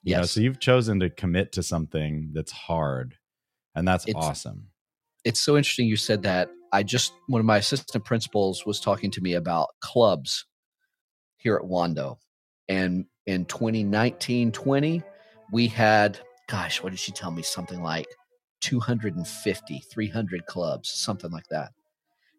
[0.02, 3.14] You know, so you've chosen to commit to something that's hard,
[3.76, 4.70] and that's It's- awesome.
[5.24, 6.48] it's so interesting you said that.
[6.74, 10.46] I just one of my assistant principals was talking to me about clubs
[11.42, 12.18] here at Wando.
[12.68, 15.02] And in 2019 20,
[15.52, 17.42] we had, gosh, what did she tell me?
[17.42, 18.06] Something like
[18.60, 21.72] 250, 300 clubs, something like that.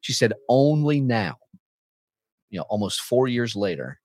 [0.01, 1.37] She said, only now,
[2.49, 3.99] you know, almost four years later,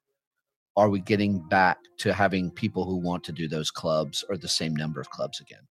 [0.77, 4.49] are we getting back to having people who want to do those clubs or the
[4.49, 5.67] same number of clubs again?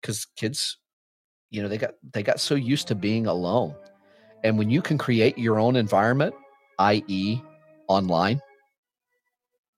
[0.00, 0.78] Because kids,
[1.50, 3.74] you know, they got they got so used to being alone.
[4.42, 6.34] And when you can create your own environment,
[6.78, 7.42] i.e.,
[7.88, 8.40] online,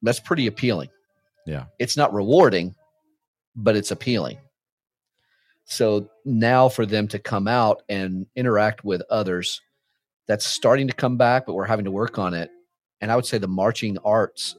[0.02, 0.90] that's pretty appealing.
[1.46, 1.66] Yeah.
[1.78, 2.74] It's not rewarding,
[3.54, 4.38] but it's appealing.
[5.64, 9.60] So now for them to come out and interact with others,
[10.28, 12.50] that's starting to come back, but we're having to work on it.
[13.00, 14.56] And I would say the marching arts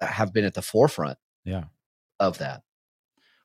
[0.00, 1.64] have been at the forefront Yeah.
[2.18, 2.62] of that.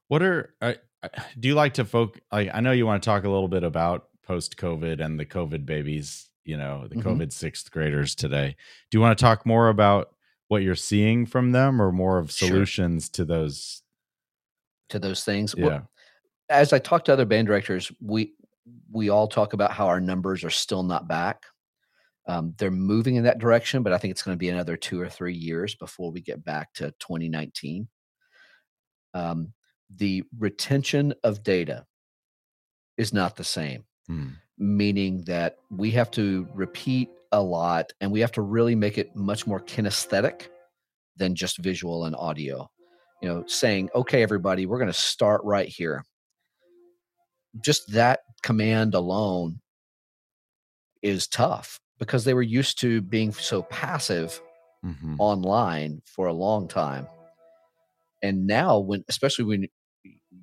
[0.07, 3.05] What are I, I- do you like to folk like I know you want to
[3.05, 7.03] talk a little bit about post COVID and the COVID babies, you know, the Mhm.
[7.03, 8.55] COVID sixth graders today.
[8.89, 10.15] Do you want to talk more about
[10.47, 12.49] what you're seeing from them or more of Sure.
[12.49, 13.81] solutions to those?
[14.89, 15.55] To those things.
[15.55, 15.81] Well, Yeah.
[16.49, 18.35] as I talk to other band directors, we
[18.91, 21.45] we all talk about how our numbers are still not back.
[22.25, 24.99] Um, they're moving in that direction, but I think it's going to be another two
[24.99, 27.87] or three years before we get back to 2019.
[29.13, 29.53] Um,
[29.95, 31.85] the retention of data
[32.97, 34.29] is not the same, Hmm.
[34.57, 39.15] Meaning that we have to repeat a lot and we have to really make it
[39.15, 40.47] much more kinesthetic
[41.17, 42.69] than just visual and audio.
[43.21, 46.03] You know, saying, okay, everybody, we're going to start right here
[47.61, 49.59] just that command alone
[51.01, 54.41] is tough because they were used to being so passive
[54.83, 55.15] Mhm.
[55.19, 57.07] online for a long time.
[58.21, 59.67] And now when especially when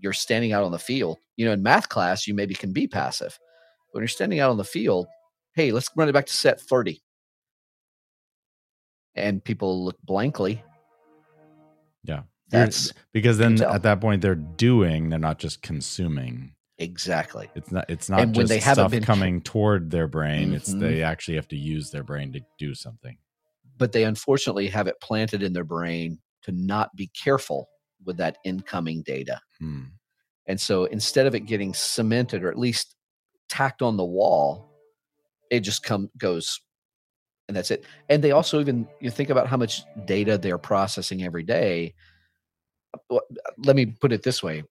[0.01, 2.87] you're standing out on the field, you know, in math class you maybe can be
[2.87, 3.39] passive.
[3.93, 5.07] When you're standing out on the field,
[5.55, 7.01] hey, let's run it back to set 30.
[9.15, 10.63] And people look blankly.
[12.05, 12.23] Yeah.
[12.49, 16.55] That's because then at that point they're doing, they're not just consuming.
[16.79, 17.49] exactly.
[17.55, 20.53] It's not it's not And when just they haven't stuff been- coming toward their brain.
[20.53, 20.81] It's Mhm.
[20.81, 23.17] they actually have to use their brain to do something.
[23.79, 27.69] but they unfortunately have it planted in their brain to not be careful
[28.05, 29.41] with that incoming data.
[29.59, 29.85] Hmm.
[30.47, 32.95] And so instead of it getting cemented or at least
[33.53, 34.71] tacked on the wall,
[35.51, 36.61] it just come goes
[37.49, 37.85] and that's it.
[38.09, 41.93] And they also even you think about how much data they're processing every day.
[43.59, 44.63] Let me put it this way.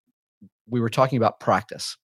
[0.67, 1.95] We were talking about practice.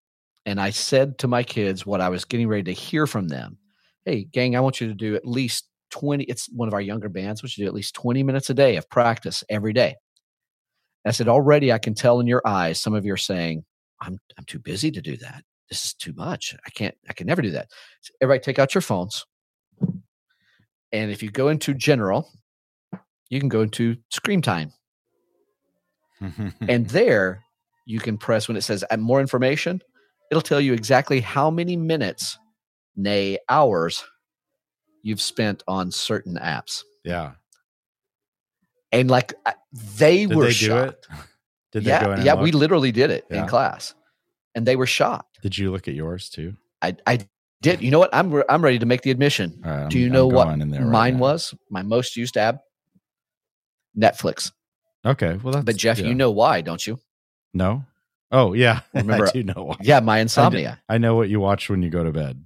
[0.45, 3.57] And I said to my kids what I was getting ready to hear from them.
[4.05, 7.09] Hey, gang, I want you to do at least 20 it's one of our younger
[7.09, 9.95] bands, which should do at least 20 minutes a day of practice every day.
[11.07, 13.65] I said, already I can tell in your eyes, some of you are saying,
[14.03, 15.43] I'm I'm too busy to do that.
[15.69, 16.55] This is too much.
[16.67, 17.69] I can't, I can never do that.
[18.01, 19.25] So everybody take out your phones.
[20.93, 22.29] And if you go into general,
[23.29, 24.73] you can go into screen time.
[26.69, 27.43] And there
[27.85, 29.83] you can press when it says more information,
[30.31, 32.39] it'll tell you exactly how many minutes,
[32.97, 34.05] nay, hours
[35.03, 36.83] you've spent on certain apps.
[37.05, 37.33] yeah.
[38.93, 39.35] And like
[39.99, 41.07] they Did were they do shocked.
[41.11, 41.17] it?
[41.73, 43.43] Did they yeah, go in and yeah, we literally did it Yeah.
[43.43, 43.95] in class,
[44.57, 45.39] and they were shocked.
[45.43, 46.55] Did you look at yours too?
[46.83, 47.19] I, I
[47.63, 47.81] did.
[47.83, 48.11] You know what?
[48.13, 49.61] I'm re- I'm ready to make the admission.
[49.65, 51.21] Right, Do you I'm know what right mine now.
[51.21, 51.55] was?
[51.71, 52.61] My most used app,
[53.97, 54.53] Netflix.
[55.05, 56.07] Okay, well that's But Jeff, yeah.
[56.07, 56.99] you know why, don't you?
[57.55, 57.85] no.
[58.33, 59.77] Oh yeah, Remember- I do know why.
[59.81, 60.81] Yeah, my insomnia.
[60.89, 62.45] I know what you watch when you go to bed.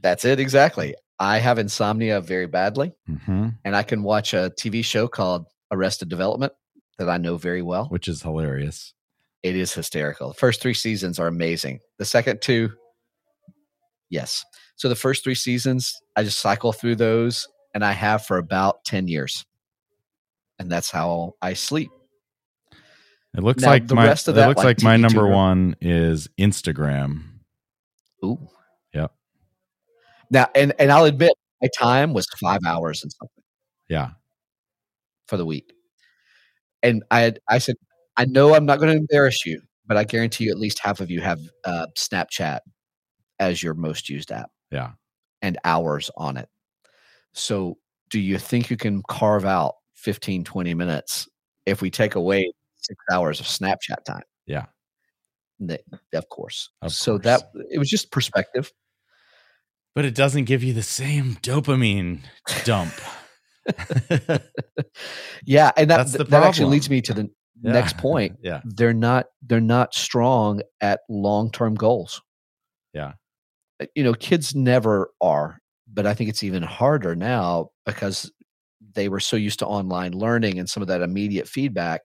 [0.00, 0.94] That's it exactly.
[1.18, 2.94] I have insomnia very badly,
[3.26, 6.52] hmm and I can watch a TV show called Arrested Development
[6.98, 7.86] that I know very well.
[7.88, 8.94] Which is hilarious.
[9.42, 10.28] It is hysterical.
[10.28, 11.80] The first three seasons are amazing.
[11.98, 12.70] The second two,
[14.10, 14.44] yes.
[14.76, 18.84] So the first three seasons, I just cycle through those, and I have for about
[18.84, 19.44] ten years,
[20.58, 21.90] and that's how I sleep.
[23.36, 24.06] It looks Now, like the my.
[24.06, 27.22] rest of it that, looks like like, my number one is Instagram.
[28.24, 28.38] Ooh.
[28.94, 29.12] Yep.
[30.30, 33.42] Now, and and I'll admit, my time was five hours and something
[33.88, 34.10] Yeah,
[35.26, 35.72] for the week,
[36.82, 37.76] and I had I said,
[38.18, 41.00] I know I'm not going to embarrass you, but I guarantee you, at least half
[41.00, 42.58] of you have uh, Snapchat
[43.38, 44.50] as your most used app.
[44.70, 44.90] yeah.
[45.40, 46.48] and hours on it.
[47.32, 47.78] So,
[48.10, 51.28] do you think you can carve out 15, 20 minutes
[51.64, 54.22] if we take away six hours of Snapchat time?
[54.46, 54.66] Yeah.
[56.12, 56.70] Of course.
[56.82, 57.24] Of so, course.
[57.24, 58.72] that it was just perspective.
[59.94, 62.20] But it doesn't give you the same dopamine
[62.64, 62.94] dump.
[65.44, 65.70] yeah.
[65.76, 67.30] And that, that actually leads me to the
[67.62, 67.72] Yeah.
[67.72, 68.38] next point.
[68.42, 68.60] Yeah.
[68.64, 72.22] They're not, they're not strong at long term goals.
[72.92, 73.12] Yeah.
[73.80, 75.58] Uh, You know, kids never are,
[75.92, 78.30] but I think it's even harder now because
[78.94, 82.02] they were so used to online learning and some of that immediate feedback.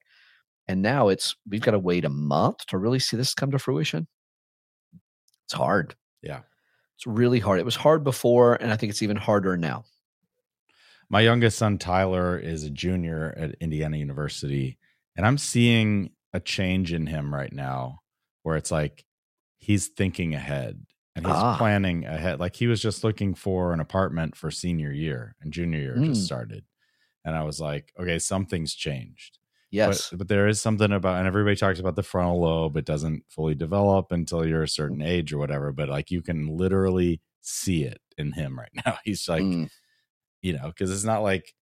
[0.68, 3.58] And now it's we've got to wait a month to really see this come to
[3.58, 4.06] fruition.
[5.46, 5.94] It's hard.
[6.22, 6.40] Yeah.
[6.96, 7.58] It's really hard.
[7.60, 9.84] It was hard before, and I think it's even harder now.
[11.10, 14.78] my youngest son Tyler is a junior at Indiana University,
[15.16, 18.00] and I'm seeing a change in him right now
[18.42, 19.04] where it's like
[19.58, 20.84] he's thinking ahead
[21.16, 21.56] and he's Ah.
[21.56, 22.40] planning ahead.
[22.40, 26.06] Like he was just looking for an apartment for senior year and junior year Mm.
[26.08, 26.64] just started.
[27.24, 29.38] And I was like, okay, something's changed.
[29.70, 30.10] Yes.
[30.10, 32.76] But, but there is something about, and everybody talks about the frontal lobe.
[32.76, 35.72] It doesn't fully develop until you're a certain age or whatever.
[35.72, 38.98] But like you can literally see it in him right now.
[39.04, 39.70] He's like, Mm.
[40.42, 41.54] you know, because it's not like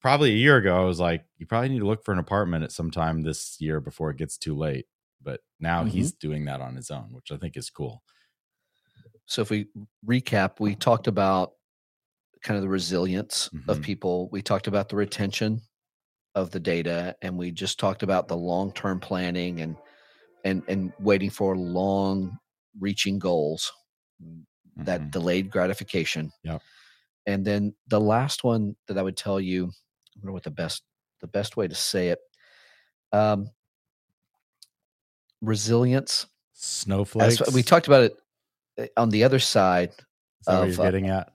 [0.00, 2.64] probably a year ago, I was like, you probably need to look for an apartment
[2.64, 4.86] at some time this year before it gets too late.
[5.22, 5.90] But now Mhm.
[5.90, 8.02] he's doing that on his own, which I think is cool.
[9.26, 9.68] So if we
[10.06, 11.54] recap, we talked about
[12.42, 13.82] kind of the resilience of Mhm.
[13.82, 14.28] people.
[14.30, 15.62] We talked about the retention
[16.34, 19.76] of the data, and we just talked about the long-term planning and
[20.44, 23.72] and and waiting for long-reaching goals.
[24.76, 25.10] That Mhm.
[25.10, 26.32] delayed gratification.
[26.44, 26.62] Yep.
[27.26, 29.72] And then the last one that I would tell you,
[30.16, 30.82] I wonder what the best
[31.20, 32.18] the best way to say it.
[33.12, 33.50] Um,
[35.40, 36.26] resilience.
[36.52, 37.40] snowflakes.
[37.40, 38.16] As we talked about it
[38.78, 39.90] uh, on the other side.
[39.90, 41.32] Is that what of, you're uh, getting at?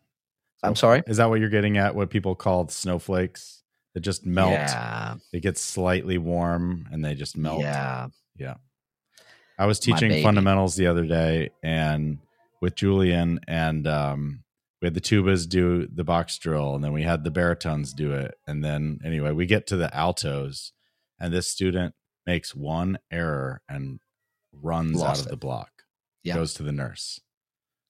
[0.64, 1.04] I'm sorry.
[1.08, 1.96] Is that what you're getting at?
[1.96, 3.64] What people call snowflakes?
[3.94, 4.52] That just melt.
[4.52, 5.16] Yeah.
[5.34, 7.62] It gets slightly warm and they just melt.
[7.62, 8.08] Yeah.
[8.38, 8.56] Yeah.
[9.58, 12.20] I was teaching fundamentals the other day and
[12.62, 14.44] with Julian and um
[14.82, 18.14] we had the tubas do the box drill and then we had the baritones do
[18.14, 18.34] it.
[18.48, 20.72] And then anyway, we get to the altos
[21.20, 21.94] and this student
[22.26, 24.00] makes one error and
[24.54, 25.30] runs out of it.
[25.30, 25.70] the block.
[26.24, 26.34] Yeah.
[26.36, 27.20] Goes to the nurse.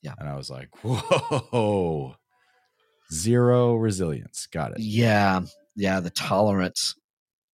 [0.01, 0.13] Yeah.
[0.17, 2.15] And I was like, whoa.
[3.13, 4.47] Zero resilience.
[4.51, 4.79] Got it.
[4.79, 5.41] Yeah.
[5.75, 5.99] Yeah.
[5.99, 6.95] The tolerance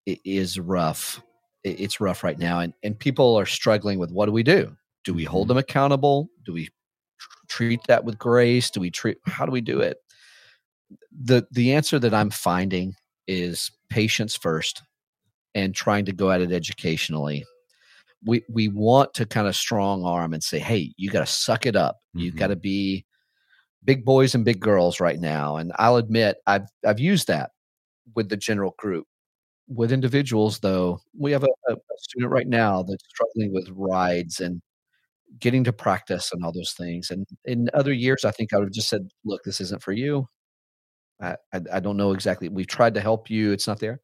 [0.06, 1.22] is rough.
[1.64, 2.60] It's rough right now.
[2.60, 4.76] And, and people are struggling with what do we do?
[5.04, 5.50] Do we hold Mhm.
[5.50, 6.30] them accountable?
[6.46, 6.70] Do we
[7.48, 8.70] treat that with grace?
[8.70, 9.98] Do we treat, how do we do it?
[11.12, 12.96] The, the answer that I'm finding
[13.28, 14.82] is patience first
[15.56, 17.46] and trying to go at it educationally.
[18.26, 21.66] We, we want to kind of strong arm and say, hey, you got to suck
[21.66, 21.98] it up.
[22.14, 22.38] You Mhm.
[22.38, 23.06] got to be
[23.84, 25.58] big boys and big girls right now.
[25.58, 27.52] And I'll admit, I've I've used that
[28.16, 29.06] with the general group.
[29.70, 34.62] With individuals, though, we have a a student right now that's struggling with rides and
[35.40, 37.12] getting to practice and all those things.
[37.12, 39.94] And in other years, I think I would have just said, "Look, this isn't for
[39.94, 40.28] you.
[41.22, 42.50] I, I I don't know exactly.
[42.50, 43.52] We've tried to help you.
[43.52, 44.02] It's not there.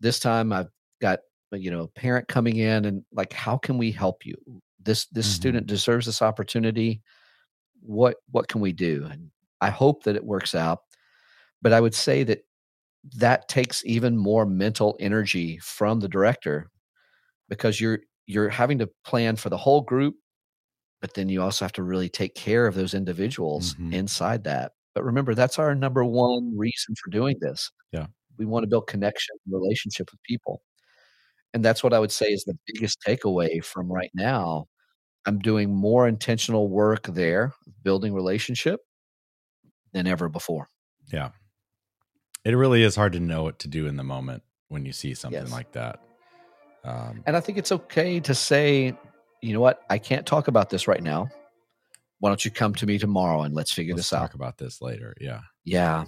[0.00, 0.68] This time, I've
[1.02, 1.20] got
[1.52, 4.36] you know a parent coming in and like, how can we help you?
[4.84, 5.34] This this Mhm.
[5.34, 7.02] student deserves this opportunity.
[7.82, 9.06] What what can we do?
[9.10, 10.80] And I hope that it works out.
[11.62, 12.40] But I would say that
[13.16, 16.70] that takes even more mental energy from the director
[17.48, 20.16] because you're you're having to plan for the whole group
[21.00, 23.92] but then you also have to really take care of those individuals Mhm.
[23.92, 28.06] inside that but remember that's our number one reason for doing this Yeah.
[28.36, 30.62] we want to build connection relationship with people
[31.54, 34.66] and that's what i would say is the biggest takeaway from right now
[35.26, 38.80] i'm doing more intentional work there building relationship
[39.92, 40.68] than ever before
[41.12, 41.30] Yeah.
[42.44, 45.12] It really is hard to know what to do in the moment when you see
[45.14, 45.50] something Yes.
[45.50, 46.00] like that.
[46.84, 48.94] Um, And I think it's okay to say,
[49.42, 51.28] you know what, I can't talk about this right now.
[52.20, 54.20] Why don't you come to me tomorrow and let's figure let's this out?
[54.20, 55.14] talk about this later.
[55.20, 55.40] Yeah.
[55.64, 56.04] Yeah.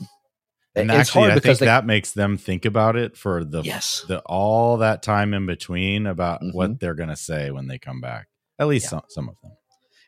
[0.75, 3.63] And it's actually, hard I think they, that makes them think about it for the,
[3.63, 4.05] yes.
[4.09, 6.55] the all that time in between about Mhm.
[6.55, 8.29] what they're going to say when they come back.
[8.59, 8.91] At least Yeah.
[8.91, 9.53] some, some of them.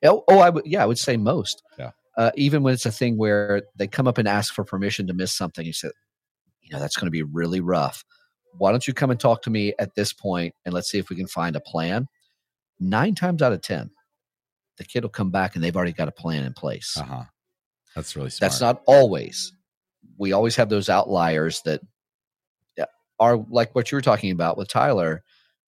[0.05, 1.63] Oh, oh, I would, yeah, I would say most.
[1.79, 1.91] Yeah.
[2.17, 5.15] Uh, even when it's a thing where they come up and ask for permission to
[5.15, 5.91] miss something, you say,
[6.61, 8.05] you know, that's going to be really rough.
[8.59, 11.09] Why don't you come and talk to me at this point and let's see if
[11.09, 12.09] we can find a plan?
[12.83, 13.91] Nine times out of 10,
[14.79, 16.97] the kid will come back and they've already got a plan in place.
[16.97, 17.23] Uh huh.
[17.95, 18.51] That's really smart.
[18.51, 19.53] That's not always.
[20.19, 21.81] We always have those outliers that
[23.23, 25.23] are like what you were talking about with Tyler.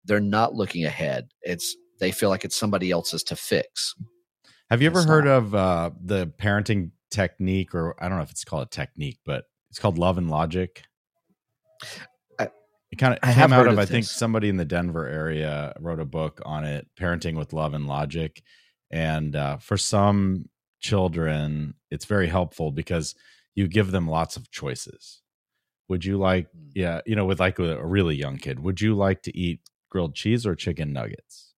[0.04, 1.28] They're not looking ahead.
[1.42, 3.94] It's they feel like it's somebody else's to fix.
[4.70, 5.36] Have you ever It's heard not.
[5.36, 9.44] of uh, the parenting technique, or I don't know if it's called a technique, but
[9.70, 10.82] it's called Love and Logic?
[12.94, 15.74] It kind of I came out of, of I think somebody in the Denver area
[15.80, 18.40] wrote a book on it, Parenting with Love and Logic.
[18.88, 23.16] And uh, for some children, it's very helpful because
[23.56, 25.22] you give them lots of choices.
[25.88, 26.70] Would you like, Mm.
[26.76, 29.58] yeah, you know, with like a really young kid, would you like to eat
[29.90, 31.50] grilled cheese or chicken nuggets?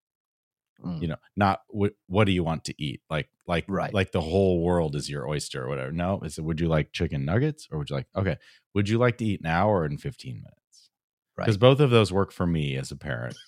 [0.84, 1.00] Mm.
[1.00, 3.94] you know not what what do you want to eat like like Right.
[3.94, 6.92] like the whole world is your oyster or whatever no is it would you like
[6.92, 8.36] chicken nuggets or would you like okay
[8.74, 10.65] would you like to eat now or in 15 minutes
[11.40, 11.58] because Right.
[11.58, 13.38] both of those work for me as a parent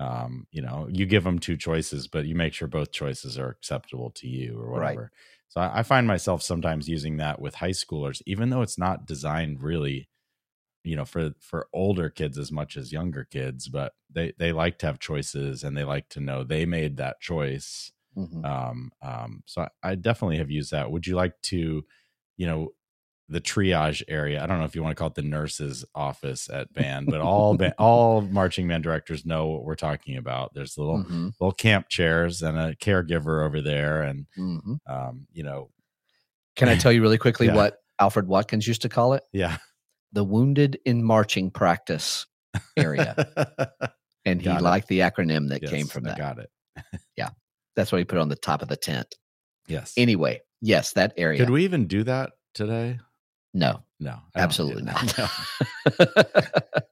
[0.00, 3.48] um you know you give them two choices but you make sure both choices are
[3.50, 5.00] acceptable to you or Right.
[5.00, 5.10] whatever
[5.48, 9.06] So I, I find myself sometimes using that with high schoolers, even though it's not
[9.06, 10.08] designed really,
[10.84, 14.78] you know, for for older kids as much as younger kids, but they they like
[14.80, 17.92] to have choices and they like to know they made that choice.
[18.16, 18.44] Mhm.
[18.44, 20.90] Um, um, so I, I definitely have used that.
[20.90, 21.84] Would you like to,
[22.36, 22.74] you know,
[23.28, 24.42] the triage area?
[24.42, 27.20] I don't know if you want to call it the nurse's office at band, but
[27.20, 30.52] all ba- all marching band directors know what we're talking about.
[30.54, 31.32] There's little Mhm.
[31.40, 34.78] little camp chairs and a caregiver over there, and Mhm.
[34.86, 35.70] um, you know,
[36.56, 37.54] Can I tell you really quickly Yeah.
[37.56, 39.22] what Alfred Watkins used to call it?
[39.32, 39.56] yeah,
[40.12, 42.26] The wounded in marching practice
[42.76, 43.14] area.
[44.24, 44.62] and he Got it.
[44.64, 46.18] liked the acronym that came Yes, from I that.
[46.18, 46.50] got it.
[47.16, 47.30] Yeah,
[47.74, 49.14] that's what he put on the top of the tent.
[49.66, 49.92] Yes.
[49.96, 51.38] Anyway, yes, that area.
[51.40, 53.00] Could we even do that today?
[53.54, 55.16] No, No, absolutely not.
[55.16, 55.28] No.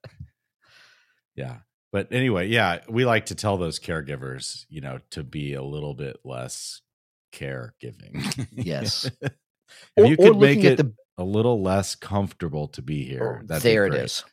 [1.36, 1.58] Yeah.
[1.92, 5.94] But anyway, yeah, we like to tell those caregivers, you know, to be a little
[5.94, 6.80] bit less
[7.34, 8.46] caregiving.
[8.52, 9.10] Yes.
[9.22, 9.32] if
[9.96, 13.62] Or- you could make it the- a little less comfortable to be here, Oh, that'd
[13.62, 14.02] there it great.
[14.04, 14.24] is.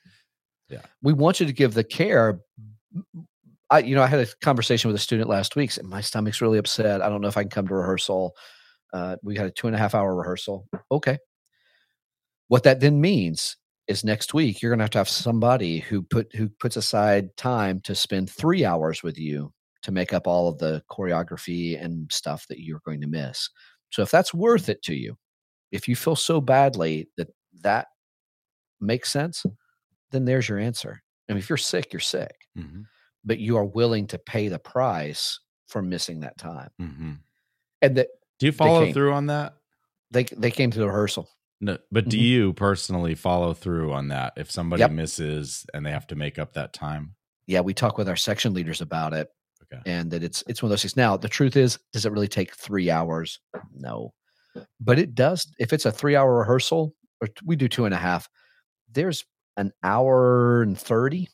[0.70, 0.82] Yeah.
[1.02, 2.40] We want you to give the care.
[3.70, 5.72] I, you know, I had a conversation with a student last week.
[5.72, 7.02] Said my stomach's really upset.
[7.02, 8.36] I don't know if I can come to rehearsal.
[8.94, 10.68] Uh, we had a two and a half hour rehearsal.
[10.92, 11.18] Okay.
[12.50, 16.04] What that then means is next week you're going to have to have somebody who
[16.04, 20.50] put who puts aside time to spend three hours with you to make up all
[20.50, 23.50] of the choreography and stuff that you're going to miss.
[23.92, 25.18] So if that's worth it to you,
[25.72, 27.30] if you feel so badly that
[27.62, 27.90] that
[28.82, 29.46] makes sense,
[30.12, 31.02] then there's your answer.
[31.30, 32.90] I mean, if you're sick, you're sick, Mhm,
[33.26, 36.72] but you are willing to pay the price for missing that time.
[36.80, 37.24] mhm.
[37.82, 38.88] And that Do you follow came.
[38.88, 39.54] through on that?
[40.12, 41.30] they they came to the rehearsal.
[41.62, 42.22] No, but do Mhm.
[42.22, 44.92] you personally follow through on that if somebody Yep.
[44.92, 47.16] misses and they have to make up that time?
[47.48, 49.30] Yeah, we talk with our section leaders about it,
[49.64, 49.82] Okay.
[49.86, 50.96] and that it's it's one of those things.
[50.96, 53.40] Now, the truth is, does it really take three hours?
[53.74, 54.14] No,
[54.80, 55.52] but it does.
[55.60, 58.30] If it's a three hour rehearsal, or we do two and a half,
[58.90, 59.26] there's
[59.58, 61.28] an hour and thirty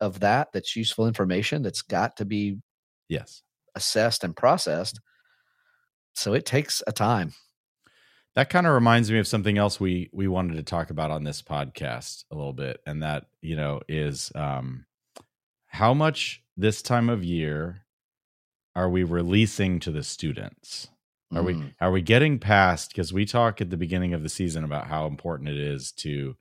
[0.00, 2.60] of that that's useful information that's got to be
[3.08, 3.42] Yes.
[3.76, 5.00] assessed and processed.
[6.14, 7.34] So it takes a time.
[8.38, 11.24] That kind of reminds me of something else we we wanted to talk about on
[11.24, 14.86] this podcast a little bit, and that you know is um,
[15.66, 17.84] how much this time of year
[18.76, 20.86] are we releasing to the students?
[21.34, 21.74] Are we Mm.
[21.80, 22.90] are we getting past?
[22.90, 26.36] Because we talk at the beginning of the season about how important it is to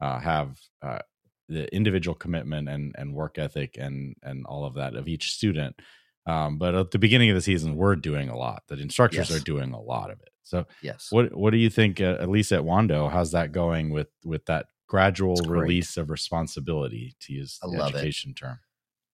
[0.00, 1.00] uh, have uh,
[1.48, 5.80] the individual commitment and and work ethic and and all of that of each student.
[6.26, 8.62] Um, but at the beginning of the season, we're doing a lot.
[8.68, 9.40] The instructors Yes.
[9.40, 10.28] are doing a lot of it.
[10.42, 11.08] So Yes.
[11.10, 12.00] what what do you think?
[12.00, 17.14] Uh, at least at Wando, how's that going with with that gradual release of responsibility
[17.20, 17.98] to use I the love it.
[17.98, 18.58] education term?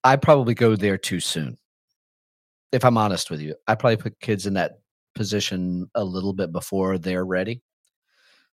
[0.05, 1.59] I probably go there too soon.
[2.73, 4.81] If I'm honest with you, I probably put kids in that
[5.15, 7.63] position a little bit before they're ready.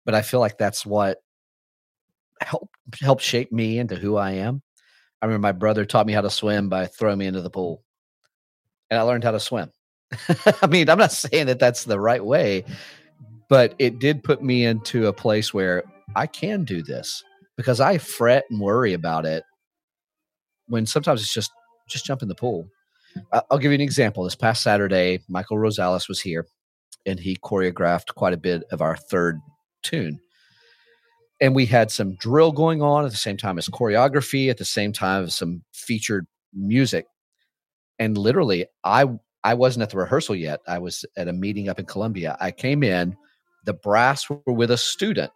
[0.06, 1.20] But I feel like that's what
[2.42, 4.62] helped helped shape me into who I am.
[5.22, 7.84] I remember my brother taught me how to swim by throwing me into the pool,
[8.90, 9.72] and I learned how to swim.
[10.62, 12.66] I mean, I'm not saying that that's the right way,
[13.48, 15.84] but it did put me into a place where
[16.16, 17.24] I can do this
[17.58, 19.44] because I fret and worry about it
[20.68, 21.52] when sometimes it's just
[21.88, 22.68] just jump in the pool.
[23.32, 24.24] I'll give you an example.
[24.24, 26.46] This past Saturday, Michael Rosales was here,
[27.06, 29.40] and he choreographed quite a bit of our third
[29.82, 30.20] tune.
[31.42, 34.66] And we had some drill going on at the same time as choreography, at the
[34.66, 37.08] same time as some featured music.
[38.00, 39.06] And literally, I
[39.44, 40.60] I wasn't at the rehearsal yet.
[40.68, 42.38] I was at a meeting up in Columbia.
[42.40, 43.16] I came in,
[43.66, 45.32] the brass were with a student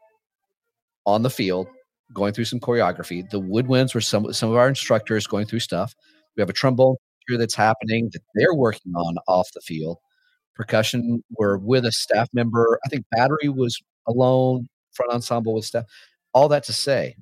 [1.06, 1.68] on the field
[2.14, 3.30] going through some choreography.
[3.30, 5.96] The woodwinds were some some of our instructors going through stuff.
[6.36, 6.96] We have a trombone
[7.38, 9.98] that's happening that they're working on off the field.
[10.56, 12.80] Percussion were with a staff member.
[12.86, 14.68] I think battery was alone.
[14.92, 15.86] Front ensemble with staff.
[16.34, 17.16] All that to say,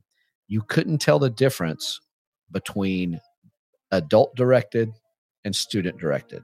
[0.48, 2.00] you couldn't tell the difference
[2.52, 3.20] between
[3.92, 4.92] adult directed
[5.44, 6.44] and student directed.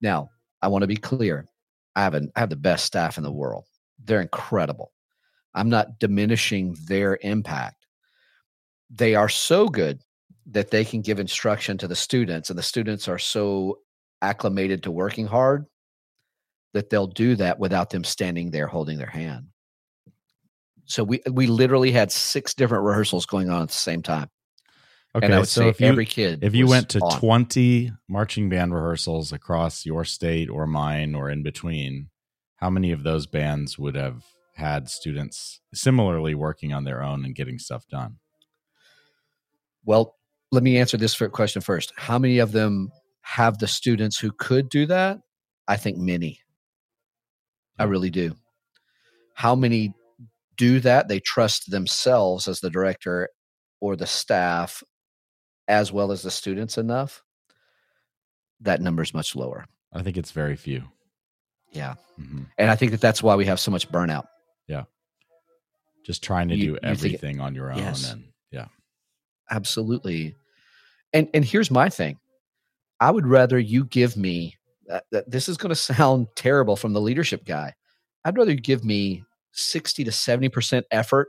[0.00, 0.30] Now,
[0.62, 1.46] I want to be clear.
[1.94, 3.64] I have an, I have the best staff in the world.
[4.04, 4.92] They're incredible.
[5.54, 7.86] I'm not diminishing their impact.
[8.90, 10.02] They are so good
[10.50, 13.78] that they can give instruction to the students, and the students are so
[14.22, 15.66] acclimated to working hard
[16.72, 19.46] that they'll do that without them standing there holding their hand.
[20.84, 24.28] So we we literally had six different rehearsals going on at the same time,
[25.16, 26.44] Okay, and I would so say if you every kid.
[26.44, 27.18] if you went to on.
[27.18, 32.10] 20 marching band rehearsals across your state or mine or in between,
[32.56, 34.24] how many of those bands would have
[34.56, 38.18] had students similarly working on their own and getting stuff done?
[39.86, 40.16] Well,
[40.52, 41.94] let me answer this question first.
[41.96, 42.90] How many of them
[43.22, 45.20] have the students who could do that?
[45.66, 46.40] I think many.
[47.78, 48.36] I really do.
[49.34, 49.94] How many
[50.56, 51.08] do that?
[51.08, 53.30] They trust themselves as the director
[53.80, 54.82] or the staff
[55.68, 57.22] as well as the students enough.
[58.60, 59.66] That number is much lower.
[59.92, 60.82] I think it's very few.
[61.72, 61.94] Yeah.
[62.16, 64.26] hmm And I think that that's why we have so much burnout.
[64.66, 64.84] Yeah.
[66.04, 68.10] Just trying to You- do you think- everything on your own, Yes.
[68.10, 68.68] and yeah,
[69.50, 70.34] Absolutely.
[71.12, 72.18] And and here's my thing.
[73.00, 74.56] I would rather you give me
[74.90, 77.74] uh, that this is going to sound terrible from the leadership guy.
[78.24, 81.28] I'd rather you give me 60 to 70% effort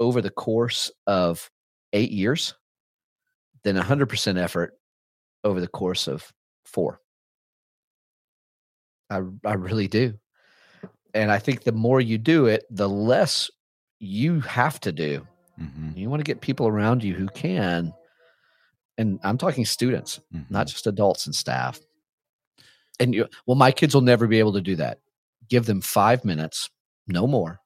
[0.00, 1.50] over the course of
[1.92, 2.54] 8 years
[3.64, 4.74] than 100% effort
[5.44, 6.32] over the course of
[6.66, 7.00] 4.
[9.10, 10.14] I I really do.
[11.14, 13.50] And I think the more you do it, the less
[13.98, 15.26] you have to do.
[15.56, 17.92] hmm You want to get people around you who can.
[18.98, 20.52] And I'm talking students, Mm-hmm.
[20.52, 21.80] not just adults and staff.
[23.00, 24.98] And you, well, my kids will never be able to do that.
[25.48, 26.68] Give them five minutes,
[27.06, 27.60] no more,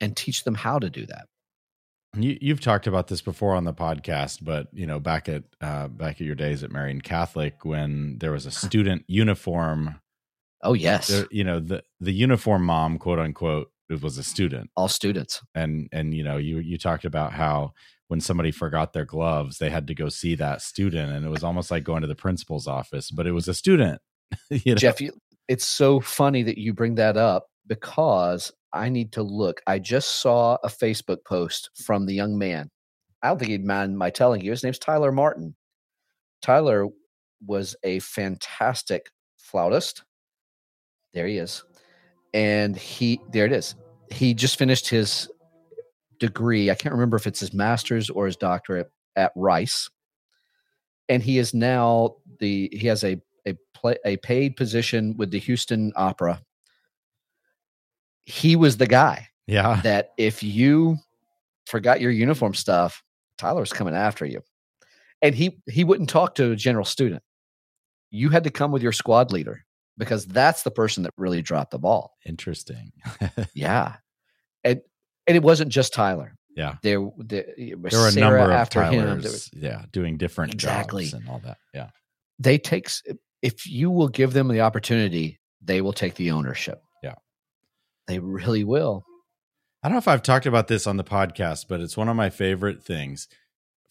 [0.00, 1.26] and teach them how to do that.
[2.16, 5.86] You, you've talked about this before on the podcast, but you know, back at uh,
[5.88, 10.00] back at your days at Marian Catholic, when there was a student uniform,
[10.62, 11.08] Oh, yes.
[11.08, 13.70] there, you know, the the uniform mom, quote unquote,
[14.02, 15.40] was a student, All students.
[15.54, 17.74] and and you know, you you talked about how
[18.08, 21.44] when somebody forgot their gloves, they had to go see that student, and it was
[21.44, 24.00] almost like going to the principal's office, but it was a student.
[24.50, 24.78] you know?
[24.78, 25.12] Jeff, you,
[25.46, 29.60] it's so funny that you bring that up because I need to look.
[29.66, 32.70] I just saw a Facebook post from the young man.
[33.22, 34.50] I don't think he'd mind my telling you.
[34.50, 35.54] His name's Tyler Martin.
[36.42, 36.86] Tyler
[37.46, 40.04] was a fantastic flautist.
[41.12, 41.64] There he is.
[42.32, 43.74] And he, there it is.
[44.10, 45.28] He just finished his
[46.18, 46.70] degree.
[46.70, 49.90] I can't remember if it's his master's or his doctorate at Rice.
[51.08, 55.38] And he is now the, he has a a play, a paid position with the
[55.38, 56.42] Houston Opera.
[58.30, 60.96] He was the guy yeah, that if you
[61.66, 63.02] forgot your uniform stuff,
[63.38, 64.42] Tyler's coming after you.
[65.22, 67.22] And he he wouldn't talk to a general student.
[68.10, 69.64] You had to come with your squad leader
[69.98, 72.16] because that's the person that really dropped the ball.
[72.24, 72.92] interesting.
[73.54, 73.96] Yeah.
[74.64, 74.80] And
[75.26, 76.34] and it wasn't just Tyler.
[76.56, 76.76] Yeah.
[76.82, 77.44] There, there,
[77.78, 79.16] was there were a Sarah number of after him.
[79.16, 81.04] Was- Tylers, yeah, doing different Exactly.
[81.04, 81.58] jobs and all that.
[81.74, 81.90] Yeah,
[82.38, 83.02] they takes
[83.42, 86.82] if you will give them the opportunity, they will take the ownership.
[88.06, 89.04] They really will.
[89.82, 92.16] I don't know if I've talked about this on the podcast, but it's one of
[92.16, 93.28] my favorite things.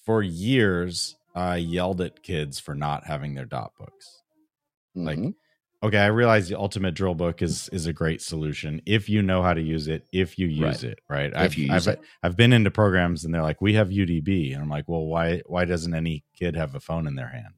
[0.05, 4.21] For years, I yelled at kids for not having their dot books.
[4.95, 5.33] Like, Mhm.
[5.81, 9.41] Okay, I realize the ultimate drill book is is a great solution if you know
[9.41, 10.91] how to use it, if you use Right.
[10.91, 11.31] it, right?
[11.31, 12.01] If I've, you use I've, it.
[12.21, 15.41] I've been into programs and they're like, we have UDB, and I'm like, well, why
[15.45, 17.53] why doesn't any kid have a phone in their hand?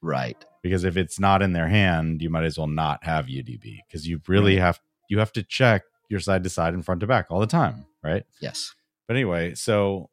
[0.00, 0.42] right.
[0.62, 4.08] Because if it's not in their hand, you might as well not have UDB because
[4.08, 4.62] you really Right.
[4.62, 4.80] have
[5.10, 7.86] you have to check your side to side and front to back all the time,
[8.02, 8.24] right?
[8.40, 8.74] Yes.
[9.08, 10.10] But anyway, so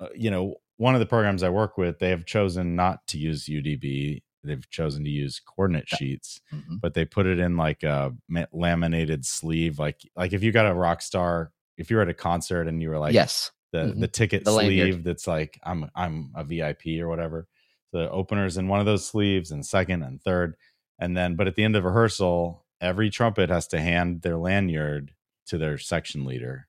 [0.00, 3.18] uh, you know, one of the programs I work with, they have chosen not to
[3.18, 4.22] use UDB.
[4.44, 6.80] They've chosen to use coordinate sheets, Mhm.
[6.80, 8.14] but they put it in like a
[8.52, 9.78] laminated sleeve.
[9.78, 12.90] Like like if you got a rock star, if you're at a concert and you
[12.90, 13.50] were like yes.
[13.72, 14.00] the Mhm.
[14.00, 14.92] the ticket The lanyard.
[14.92, 17.48] sleeve that's like I'm I'm a VIP or whatever.
[17.92, 20.54] The openers in one of those sleeves and second and third.
[21.00, 25.12] And then but at the end of rehearsal, every trumpet has to hand their lanyard
[25.48, 26.68] to their section leader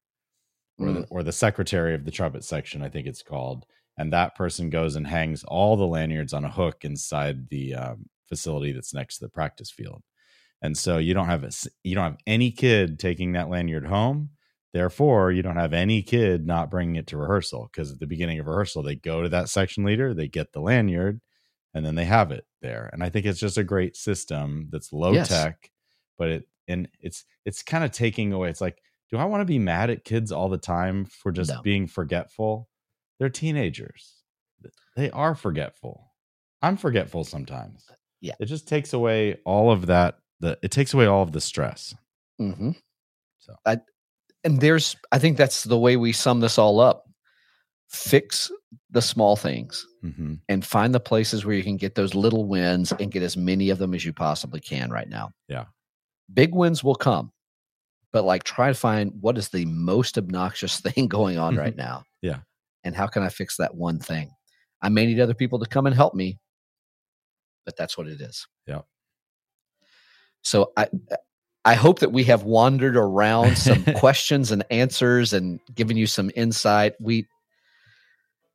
[0.80, 1.02] or Mm.
[1.02, 3.66] the, or the secretary of the trumpet section, I think it's called.
[3.98, 8.10] And that person goes and hangs all the lanyards on a hook inside the um,
[8.28, 10.04] facility that's next to the practice field.
[10.62, 11.52] And so you don't have a,
[11.84, 14.32] you don't have any kid taking that lanyard home.
[14.74, 18.40] Therefore, you don't have any kid not bringing it to rehearsal because at the beginning
[18.40, 21.22] of rehearsal, they go to that section leader, they get the lanyard,
[21.74, 22.90] and then they have it there.
[22.94, 25.30] And I think it's just a great system that's low Yes.
[25.30, 25.72] tech,
[26.18, 28.50] but it and it's it's kind of taking away.
[28.50, 28.78] It's like,
[29.12, 31.62] do I want to be mad at kids all the time for just No.
[31.62, 32.70] being forgetful?
[33.20, 34.14] They're teenagers.
[34.96, 36.12] They are forgetful.
[36.62, 37.86] I'm forgetful sometimes.
[38.22, 38.36] Yeah.
[38.40, 40.20] It just takes away all of that.
[40.40, 41.94] The it takes away all of the stress.
[42.38, 42.72] hmm
[43.40, 43.56] So.
[43.66, 43.80] I,
[44.44, 47.06] and there's, I think that's the way we sum this all up.
[47.90, 48.52] Fix
[48.92, 52.92] the small things hmm and find the places where you can get those little wins
[53.00, 55.32] and get as many of them as you possibly can right now.
[55.48, 55.66] Yeah.
[56.34, 57.32] Big wins will come,
[58.12, 61.62] but like try to find what is the most obnoxious thing going on mm-hmm.
[61.62, 62.04] right now.
[62.22, 62.40] Yeah.
[62.84, 64.32] And how can I fix that one thing?
[64.82, 66.40] I may need other people to come and help me,
[67.66, 68.48] but that's what it is.
[68.66, 68.82] Yeah.
[70.42, 70.88] So I
[71.66, 76.32] I hope that we have wandered around some questions and answers and given you some
[76.36, 76.94] insight.
[77.00, 77.28] We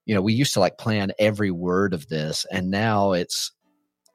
[0.07, 3.53] you know, we used to like plan every word of this and now it's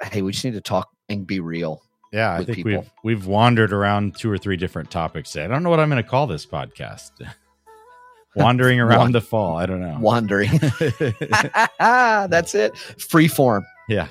[0.01, 1.81] hey, we just need to talk and be real.
[2.11, 2.71] Yeah, I think people.
[2.71, 5.45] we've we've wandered around two or three different topics today.
[5.45, 7.11] I don't know what I'm going to call this podcast.
[8.35, 9.57] Wandering around the fall.
[9.57, 9.97] I don't know.
[9.99, 10.51] Wandering.
[11.79, 12.77] That's it.
[12.77, 13.65] Free form.
[13.89, 14.07] Yeah.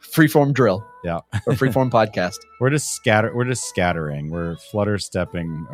[0.00, 0.84] Free form drill.
[1.04, 1.20] Yeah.
[1.46, 2.36] Or free form podcast.
[2.60, 3.34] we're just scatter.
[3.34, 4.28] We're just scattering.
[4.28, 5.66] We're flutter stepping.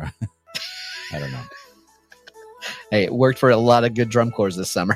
[1.11, 1.43] I don't know.
[2.91, 4.95] Hey, it worked for a lot of good drum corps this summer.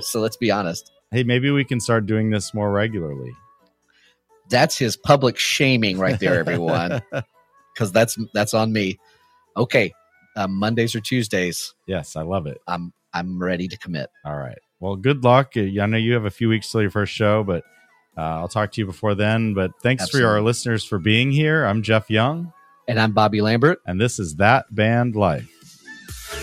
[0.00, 0.90] so let's be honest.
[1.10, 3.32] Hey, maybe we can start doing this more regularly.
[4.50, 7.02] That's his public shaming right there, everyone.
[7.74, 8.98] Because that's that's on me.
[9.56, 9.94] Okay.
[10.36, 11.72] Uh, Mondays or Tuesdays.
[11.86, 12.58] yes, I love it.
[12.68, 14.10] I'm I'm ready to commit.
[14.26, 14.58] All right.
[14.78, 15.52] Well, good luck.
[15.56, 17.64] Uh, I know you have a few weeks till your first show, but
[18.18, 19.54] uh, I'll talk to you before then.
[19.54, 21.64] But thanks for our listeners for being here.
[21.64, 22.52] I'm Jeff Young,
[22.86, 23.78] And I'm Bobby Lambert.
[23.86, 25.48] and this is That Band Life.